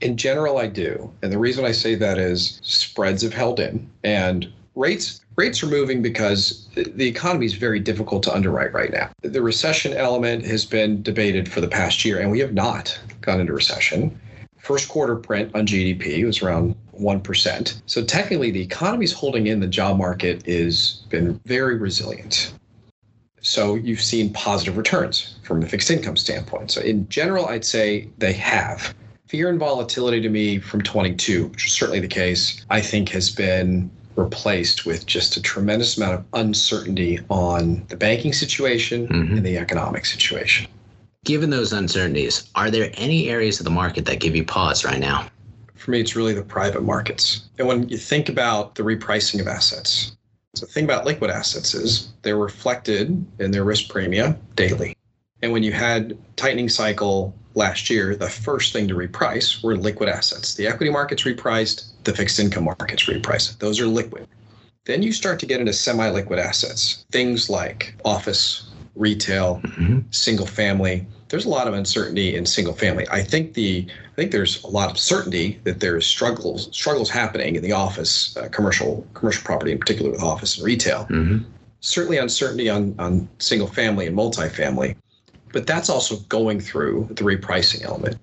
In 0.00 0.16
general, 0.16 0.58
I 0.58 0.68
do. 0.68 1.12
And 1.22 1.32
the 1.32 1.38
reason 1.38 1.64
I 1.64 1.72
say 1.72 1.96
that 1.96 2.18
is 2.18 2.60
spreads 2.62 3.22
have 3.22 3.34
held 3.34 3.58
in 3.58 3.90
and 4.04 4.52
rates 4.76 5.21
rates 5.36 5.62
are 5.62 5.66
moving 5.66 6.02
because 6.02 6.68
the 6.74 7.06
economy 7.06 7.46
is 7.46 7.54
very 7.54 7.80
difficult 7.80 8.22
to 8.24 8.34
underwrite 8.34 8.72
right 8.72 8.92
now. 8.92 9.10
The 9.22 9.42
recession 9.42 9.92
element 9.92 10.44
has 10.46 10.64
been 10.64 11.02
debated 11.02 11.50
for 11.50 11.60
the 11.60 11.68
past 11.68 12.04
year, 12.04 12.20
and 12.20 12.30
we 12.30 12.38
have 12.40 12.52
not 12.52 12.98
gone 13.20 13.40
into 13.40 13.52
recession. 13.52 14.18
First 14.58 14.88
quarter 14.88 15.16
print 15.16 15.54
on 15.54 15.66
GDP 15.66 16.24
was 16.24 16.42
around 16.42 16.76
1%. 17.00 17.82
So 17.86 18.04
technically, 18.04 18.50
the 18.50 18.62
economy 18.62 19.04
is 19.04 19.12
holding 19.12 19.46
in. 19.48 19.60
The 19.60 19.66
job 19.66 19.98
market 19.98 20.46
has 20.46 21.02
been 21.08 21.40
very 21.46 21.76
resilient. 21.76 22.52
So 23.40 23.74
you've 23.74 24.00
seen 24.00 24.32
positive 24.32 24.76
returns 24.76 25.38
from 25.42 25.62
a 25.62 25.66
fixed 25.66 25.90
income 25.90 26.16
standpoint. 26.16 26.70
So 26.70 26.80
in 26.80 27.08
general, 27.08 27.46
I'd 27.46 27.64
say 27.64 28.08
they 28.18 28.32
have. 28.34 28.94
Fear 29.26 29.48
and 29.48 29.58
volatility 29.58 30.20
to 30.20 30.28
me 30.28 30.58
from 30.58 30.82
22, 30.82 31.46
which 31.46 31.66
is 31.66 31.72
certainly 31.72 31.98
the 31.98 32.06
case, 32.06 32.64
I 32.70 32.80
think 32.80 33.08
has 33.08 33.30
been 33.30 33.90
replaced 34.16 34.86
with 34.86 35.06
just 35.06 35.36
a 35.36 35.42
tremendous 35.42 35.96
amount 35.96 36.14
of 36.14 36.24
uncertainty 36.32 37.20
on 37.28 37.84
the 37.88 37.96
banking 37.96 38.32
situation 38.32 39.08
mm-hmm. 39.08 39.36
and 39.36 39.46
the 39.46 39.58
economic 39.58 40.06
situation. 40.06 40.68
Given 41.24 41.50
those 41.50 41.72
uncertainties, 41.72 42.50
are 42.54 42.70
there 42.70 42.90
any 42.94 43.28
areas 43.28 43.60
of 43.60 43.64
the 43.64 43.70
market 43.70 44.04
that 44.06 44.20
give 44.20 44.34
you 44.34 44.44
pause 44.44 44.84
right 44.84 44.98
now? 44.98 45.28
For 45.76 45.90
me, 45.90 46.00
it's 46.00 46.16
really 46.16 46.34
the 46.34 46.42
private 46.42 46.82
markets. 46.82 47.48
And 47.58 47.66
when 47.66 47.88
you 47.88 47.96
think 47.96 48.28
about 48.28 48.74
the 48.74 48.82
repricing 48.82 49.40
of 49.40 49.46
assets, 49.46 50.16
the 50.60 50.66
thing 50.66 50.84
about 50.84 51.06
liquid 51.06 51.30
assets 51.30 51.74
is 51.74 52.12
they're 52.22 52.36
reflected 52.36 53.24
in 53.38 53.50
their 53.50 53.64
risk 53.64 53.90
premia 53.90 54.36
daily. 54.54 54.96
And 55.42 55.50
when 55.52 55.62
you 55.62 55.72
had 55.72 56.16
tightening 56.36 56.68
cycle 56.68 57.34
last 57.54 57.90
year, 57.90 58.16
the 58.16 58.28
first 58.28 58.72
thing 58.72 58.88
to 58.88 58.94
reprice 58.94 59.62
were 59.62 59.76
liquid 59.76 60.08
assets. 60.08 60.54
The 60.54 60.66
equity 60.66 60.90
markets 60.90 61.24
repriced, 61.24 61.86
the 62.04 62.14
fixed 62.14 62.38
income 62.38 62.64
markets 62.64 63.04
repriced. 63.04 63.58
Those 63.58 63.80
are 63.80 63.86
liquid. 63.86 64.26
Then 64.84 65.02
you 65.02 65.12
start 65.12 65.38
to 65.40 65.46
get 65.46 65.60
into 65.60 65.72
semi 65.72 66.08
liquid 66.10 66.38
assets, 66.38 67.04
things 67.12 67.48
like 67.48 67.94
office 68.04 68.68
retail, 68.96 69.60
mm-hmm. 69.64 70.00
single 70.10 70.46
family. 70.46 71.06
There's 71.28 71.44
a 71.46 71.48
lot 71.48 71.68
of 71.68 71.74
uncertainty 71.74 72.34
in 72.34 72.44
single 72.44 72.74
family. 72.74 73.06
I 73.10 73.22
think 73.22 73.54
the 73.54 73.86
I 73.88 74.14
think 74.16 74.32
there's 74.32 74.62
a 74.64 74.68
lot 74.68 74.90
of 74.90 74.98
certainty 74.98 75.60
that 75.64 75.80
there's 75.80 76.04
struggles 76.04 76.68
struggles 76.76 77.08
happening 77.08 77.56
in 77.56 77.62
the 77.62 77.72
office 77.72 78.36
uh, 78.36 78.48
commercial 78.48 79.06
commercial 79.14 79.42
property 79.44 79.72
in 79.72 79.78
particular 79.78 80.10
with 80.10 80.22
office 80.22 80.56
and 80.56 80.66
retail. 80.66 81.06
Mm-hmm. 81.10 81.38
Certainly 81.80 82.18
uncertainty 82.18 82.68
on 82.68 82.94
on 82.98 83.28
single 83.38 83.68
family 83.68 84.06
and 84.06 84.16
multifamily, 84.16 84.96
but 85.52 85.66
that's 85.66 85.88
also 85.88 86.16
going 86.28 86.60
through 86.60 87.08
the 87.10 87.24
repricing 87.24 87.82
element 87.82 88.16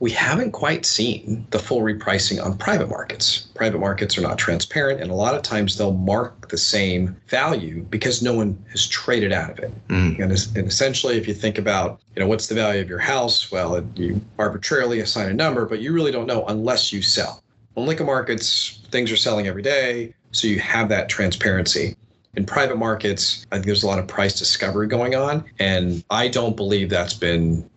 we 0.00 0.10
haven't 0.10 0.50
quite 0.50 0.84
seen 0.84 1.46
the 1.50 1.58
full 1.58 1.80
repricing 1.80 2.44
on 2.44 2.58
private 2.58 2.88
markets. 2.88 3.46
Private 3.54 3.78
markets 3.78 4.18
are 4.18 4.20
not 4.20 4.38
transparent, 4.38 5.00
and 5.00 5.10
a 5.10 5.14
lot 5.14 5.34
of 5.34 5.42
times 5.42 5.78
they'll 5.78 5.94
mark 5.94 6.48
the 6.48 6.58
same 6.58 7.16
value 7.28 7.82
because 7.84 8.20
no 8.20 8.34
one 8.34 8.62
has 8.70 8.86
traded 8.86 9.32
out 9.32 9.50
of 9.50 9.60
it. 9.60 9.72
Mm. 9.88 10.18
And, 10.20 10.56
and, 10.58 10.68
essentially, 10.68 11.16
if 11.16 11.28
you 11.28 11.32
think 11.32 11.58
about, 11.58 12.00
you 12.14 12.20
know, 12.20 12.28
what's 12.28 12.48
the 12.48 12.54
value 12.54 12.82
of 12.82 12.88
your 12.88 12.98
house? 12.98 13.50
Well, 13.52 13.76
it, 13.76 13.84
you 13.94 14.20
arbitrarily 14.38 15.00
assign 15.00 15.30
a 15.30 15.34
number, 15.34 15.64
but 15.64 15.80
you 15.80 15.92
really 15.92 16.12
don't 16.12 16.26
know 16.26 16.44
unless 16.48 16.92
you 16.92 17.00
sell. 17.00 17.42
On 17.76 17.86
liquid 17.86 18.06
markets, 18.06 18.80
things 18.90 19.10
are 19.10 19.16
selling 19.16 19.46
every 19.46 19.62
day, 19.62 20.12
so 20.32 20.48
you 20.48 20.58
have 20.58 20.88
that 20.88 21.08
transparency. 21.08 21.96
In 22.36 22.44
private 22.44 22.76
markets, 22.76 23.46
I 23.52 23.56
think 23.56 23.66
there's 23.66 23.82
a 23.82 23.86
lot 23.86 23.98
of 23.98 24.06
price 24.06 24.38
discovery 24.38 24.88
going 24.88 25.14
on, 25.14 25.44
and 25.58 26.04
I 26.10 26.28
don't 26.28 26.56
believe 26.56 26.90
that's 26.90 27.14
been 27.14 27.68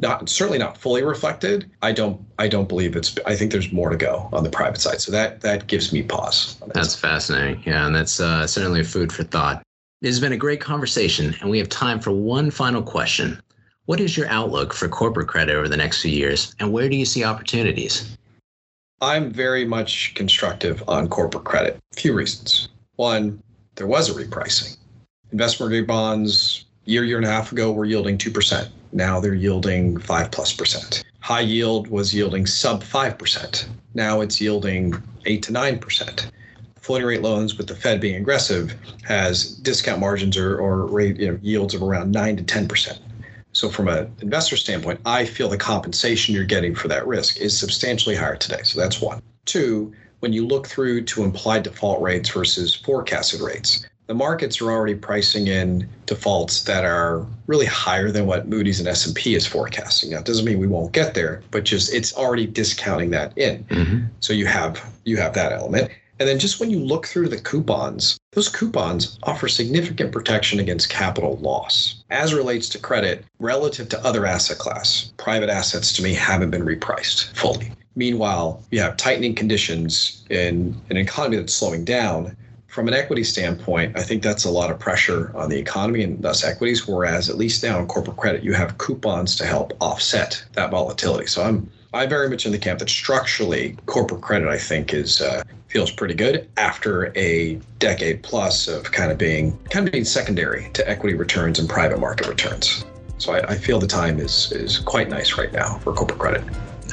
not 0.00 0.28
certainly 0.28 0.58
not 0.58 0.76
fully 0.76 1.02
reflected. 1.02 1.70
I 1.82 1.92
don't 1.92 2.20
I 2.38 2.48
don't 2.48 2.68
believe 2.68 2.96
it's 2.96 3.14
I 3.26 3.34
think 3.34 3.52
there's 3.52 3.72
more 3.72 3.90
to 3.90 3.96
go 3.96 4.28
on 4.32 4.44
the 4.44 4.50
private 4.50 4.80
side. 4.80 5.00
So 5.00 5.12
that 5.12 5.40
that 5.40 5.66
gives 5.66 5.92
me 5.92 6.02
pause. 6.02 6.56
That 6.56 6.74
that's 6.74 6.94
fascinating. 6.94 7.62
Yeah, 7.64 7.86
and 7.86 7.94
that's 7.94 8.20
uh, 8.20 8.46
certainly 8.46 8.84
food 8.84 9.12
for 9.12 9.22
thought. 9.22 9.62
It 10.02 10.06
has 10.06 10.20
been 10.20 10.32
a 10.32 10.36
great 10.36 10.60
conversation, 10.60 11.34
and 11.40 11.48
we 11.50 11.58
have 11.58 11.68
time 11.68 12.00
for 12.00 12.12
one 12.12 12.50
final 12.50 12.82
question. 12.82 13.40
What 13.86 14.00
is 14.00 14.16
your 14.16 14.28
outlook 14.28 14.74
for 14.74 14.88
corporate 14.88 15.28
credit 15.28 15.54
over 15.54 15.68
the 15.68 15.76
next 15.76 16.02
few 16.02 16.10
years, 16.10 16.54
and 16.60 16.72
where 16.72 16.88
do 16.88 16.96
you 16.96 17.06
see 17.06 17.24
opportunities? 17.24 18.16
I'm 19.00 19.30
very 19.30 19.64
much 19.64 20.14
constructive 20.14 20.82
on 20.88 21.08
corporate 21.08 21.44
credit. 21.44 21.78
A 21.92 22.00
few 22.00 22.14
reasons. 22.14 22.68
One, 22.96 23.42
there 23.76 23.86
was 23.86 24.10
a 24.10 24.14
repricing. 24.14 24.76
Investment 25.32 25.70
grade 25.70 25.86
bonds 25.86 26.64
year, 26.84 27.04
year 27.04 27.18
and 27.18 27.26
a 27.26 27.30
half 27.30 27.52
ago 27.52 27.72
were 27.72 27.84
yielding 27.84 28.18
2%. 28.18 28.68
Now 28.92 29.20
they're 29.20 29.34
yielding 29.34 29.98
5 29.98 30.30
plus 30.30 30.52
percent. 30.52 31.04
High 31.20 31.40
yield 31.40 31.88
was 31.88 32.14
yielding 32.14 32.46
sub 32.46 32.82
5%. 32.82 33.68
Now 33.94 34.20
it's 34.20 34.40
yielding 34.40 34.94
8 35.26 35.42
to 35.42 35.52
9%. 35.52 36.30
Floating 36.80 37.06
rate 37.06 37.22
loans 37.22 37.58
with 37.58 37.66
the 37.66 37.74
Fed 37.74 38.00
being 38.00 38.16
aggressive 38.16 38.76
has 39.02 39.56
discount 39.56 40.00
margins 40.00 40.36
or, 40.36 40.58
or 40.58 40.86
rate 40.86 41.18
you 41.18 41.32
know, 41.32 41.38
yields 41.42 41.74
of 41.74 41.82
around 41.82 42.12
9 42.12 42.36
to 42.36 42.44
10%. 42.44 42.98
So 43.52 43.68
from 43.70 43.88
an 43.88 44.14
investor 44.20 44.56
standpoint, 44.56 45.00
I 45.04 45.24
feel 45.24 45.48
the 45.48 45.56
compensation 45.56 46.34
you're 46.34 46.44
getting 46.44 46.74
for 46.74 46.88
that 46.88 47.06
risk 47.06 47.38
is 47.38 47.58
substantially 47.58 48.14
higher 48.14 48.36
today. 48.36 48.60
So 48.62 48.78
that's 48.78 49.00
one. 49.00 49.20
Two, 49.46 49.92
when 50.20 50.32
you 50.32 50.46
look 50.46 50.66
through 50.66 51.02
to 51.02 51.24
implied 51.24 51.62
default 51.62 52.00
rates 52.00 52.30
versus 52.30 52.74
forecasted 52.74 53.40
rates, 53.40 53.86
the 54.06 54.14
markets 54.14 54.60
are 54.60 54.70
already 54.70 54.94
pricing 54.94 55.48
in 55.48 55.88
defaults 56.06 56.62
that 56.64 56.84
are 56.84 57.26
really 57.46 57.66
higher 57.66 58.10
than 58.10 58.26
what 58.26 58.46
Moody's 58.46 58.78
and 58.78 58.88
S&P 58.88 59.34
is 59.34 59.46
forecasting. 59.46 60.10
That 60.10 60.24
doesn't 60.24 60.44
mean 60.44 60.60
we 60.60 60.68
won't 60.68 60.92
get 60.92 61.14
there, 61.14 61.42
but 61.50 61.64
just 61.64 61.92
it's 61.92 62.16
already 62.16 62.46
discounting 62.46 63.10
that 63.10 63.36
in. 63.36 63.64
Mm-hmm. 63.64 64.06
So 64.20 64.32
you 64.32 64.46
have 64.46 64.82
you 65.04 65.16
have 65.16 65.34
that 65.34 65.52
element. 65.52 65.90
And 66.18 66.28
then 66.28 66.38
just 66.38 66.60
when 66.60 66.70
you 66.70 66.78
look 66.78 67.06
through 67.06 67.28
the 67.28 67.40
coupons, 67.40 68.16
those 68.32 68.48
coupons 68.48 69.18
offer 69.24 69.48
significant 69.48 70.12
protection 70.12 70.60
against 70.60 70.88
capital 70.88 71.36
loss 71.38 72.02
as 72.08 72.32
relates 72.32 72.70
to 72.70 72.78
credit 72.78 73.24
relative 73.38 73.88
to 73.90 74.04
other 74.04 74.24
asset 74.24 74.56
class. 74.56 75.12
Private 75.18 75.50
assets 75.50 75.92
to 75.94 76.02
me 76.02 76.14
haven't 76.14 76.50
been 76.50 76.64
repriced 76.64 77.36
fully. 77.36 77.70
Meanwhile, 77.96 78.62
you 78.70 78.80
have 78.80 78.96
tightening 78.96 79.34
conditions 79.34 80.24
in 80.30 80.80
an 80.90 80.96
economy 80.98 81.38
that's 81.38 81.54
slowing 81.54 81.84
down 81.84 82.36
from 82.76 82.88
an 82.88 82.94
equity 82.94 83.24
standpoint, 83.24 83.96
I 83.96 84.02
think 84.02 84.22
that's 84.22 84.44
a 84.44 84.50
lot 84.50 84.70
of 84.70 84.78
pressure 84.78 85.32
on 85.34 85.48
the 85.48 85.58
economy 85.58 86.02
and 86.02 86.20
thus 86.20 86.44
equities. 86.44 86.86
Whereas 86.86 87.30
at 87.30 87.38
least 87.38 87.62
now 87.62 87.80
in 87.80 87.86
corporate 87.86 88.18
credit, 88.18 88.42
you 88.42 88.52
have 88.52 88.76
coupons 88.76 89.34
to 89.36 89.46
help 89.46 89.72
offset 89.80 90.44
that 90.52 90.70
volatility. 90.70 91.26
So 91.26 91.42
I'm 91.42 91.70
I'm 91.94 92.10
very 92.10 92.28
much 92.28 92.44
in 92.44 92.52
the 92.52 92.58
camp 92.58 92.80
that 92.80 92.90
structurally 92.90 93.78
corporate 93.86 94.20
credit 94.20 94.48
I 94.48 94.58
think 94.58 94.92
is 94.92 95.22
uh, 95.22 95.42
feels 95.68 95.90
pretty 95.90 96.12
good 96.12 96.50
after 96.58 97.16
a 97.16 97.54
decade 97.78 98.22
plus 98.22 98.68
of 98.68 98.92
kind 98.92 99.10
of 99.10 99.16
being 99.16 99.58
kind 99.70 99.88
of 99.88 99.92
being 99.92 100.04
secondary 100.04 100.68
to 100.74 100.86
equity 100.86 101.16
returns 101.16 101.58
and 101.58 101.66
private 101.66 101.98
market 101.98 102.26
returns. 102.26 102.84
So 103.16 103.32
I, 103.32 103.52
I 103.52 103.54
feel 103.54 103.78
the 103.78 103.86
time 103.86 104.20
is 104.20 104.52
is 104.52 104.80
quite 104.80 105.08
nice 105.08 105.38
right 105.38 105.50
now 105.50 105.78
for 105.78 105.94
corporate 105.94 106.18
credit. 106.18 106.44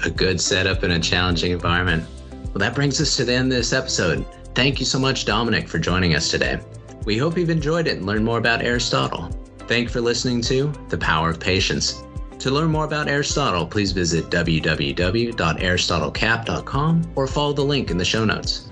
A 0.06 0.10
good 0.10 0.42
setup 0.42 0.84
in 0.84 0.92
a 0.92 1.00
challenging 1.00 1.52
environment. 1.52 2.06
Well, 2.48 2.60
that 2.60 2.76
brings 2.76 3.02
us 3.02 3.16
to 3.18 3.26
the 3.26 3.34
end 3.34 3.52
of 3.52 3.58
this 3.58 3.74
episode. 3.74 4.26
Thank 4.54 4.80
you 4.80 4.86
so 4.86 5.00
much, 5.00 5.26
Dominic, 5.26 5.68
for 5.68 5.80
joining 5.80 6.14
us 6.16 6.30
today. 6.30 6.60
We 7.06 7.18
hope 7.18 7.38
you've 7.38 7.50
enjoyed 7.50 7.88
it 7.88 7.98
and 7.98 8.06
learned 8.06 8.26
more 8.26 8.38
about 8.38 8.62
Aristotle. 8.62 9.30
Thank 9.68 9.86
you 9.86 9.90
for 9.90 10.02
listening 10.02 10.42
to 10.42 10.72
The 10.90 10.98
Power 10.98 11.30
of 11.30 11.40
Patience. 11.40 12.04
To 12.40 12.52
learn 12.52 12.72
more 12.72 12.84
about 12.86 13.08
Aristotle, 13.08 13.66
please 13.66 13.94
visit 13.94 14.26
www.aristotlecap.com 14.26 17.12
or 17.16 17.28
follow 17.28 17.54
the 17.54 17.64
link 17.64 17.90
in 17.90 17.98
the 17.98 18.06
show 18.06 18.26
notes. 18.26 18.70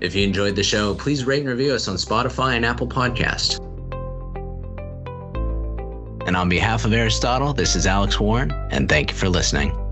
If 0.00 0.14
you 0.14 0.24
enjoyed 0.24 0.56
the 0.56 0.62
show, 0.62 0.94
please 0.94 1.24
rate 1.24 1.40
and 1.40 1.48
review 1.48 1.72
us 1.72 1.88
on 1.88 1.96
Spotify 1.96 2.56
and 2.56 2.64
Apple 2.64 2.88
Podcast. 2.88 3.60
And 6.26 6.36
on 6.36 6.48
behalf 6.48 6.86
of 6.86 6.92
Aristotle, 6.92 7.52
this 7.52 7.76
is 7.76 7.86
Alex 7.86 8.18
Warren, 8.18 8.50
and 8.70 8.88
thank 8.88 9.10
you 9.10 9.16
for 9.16 9.28
listening. 9.28 9.83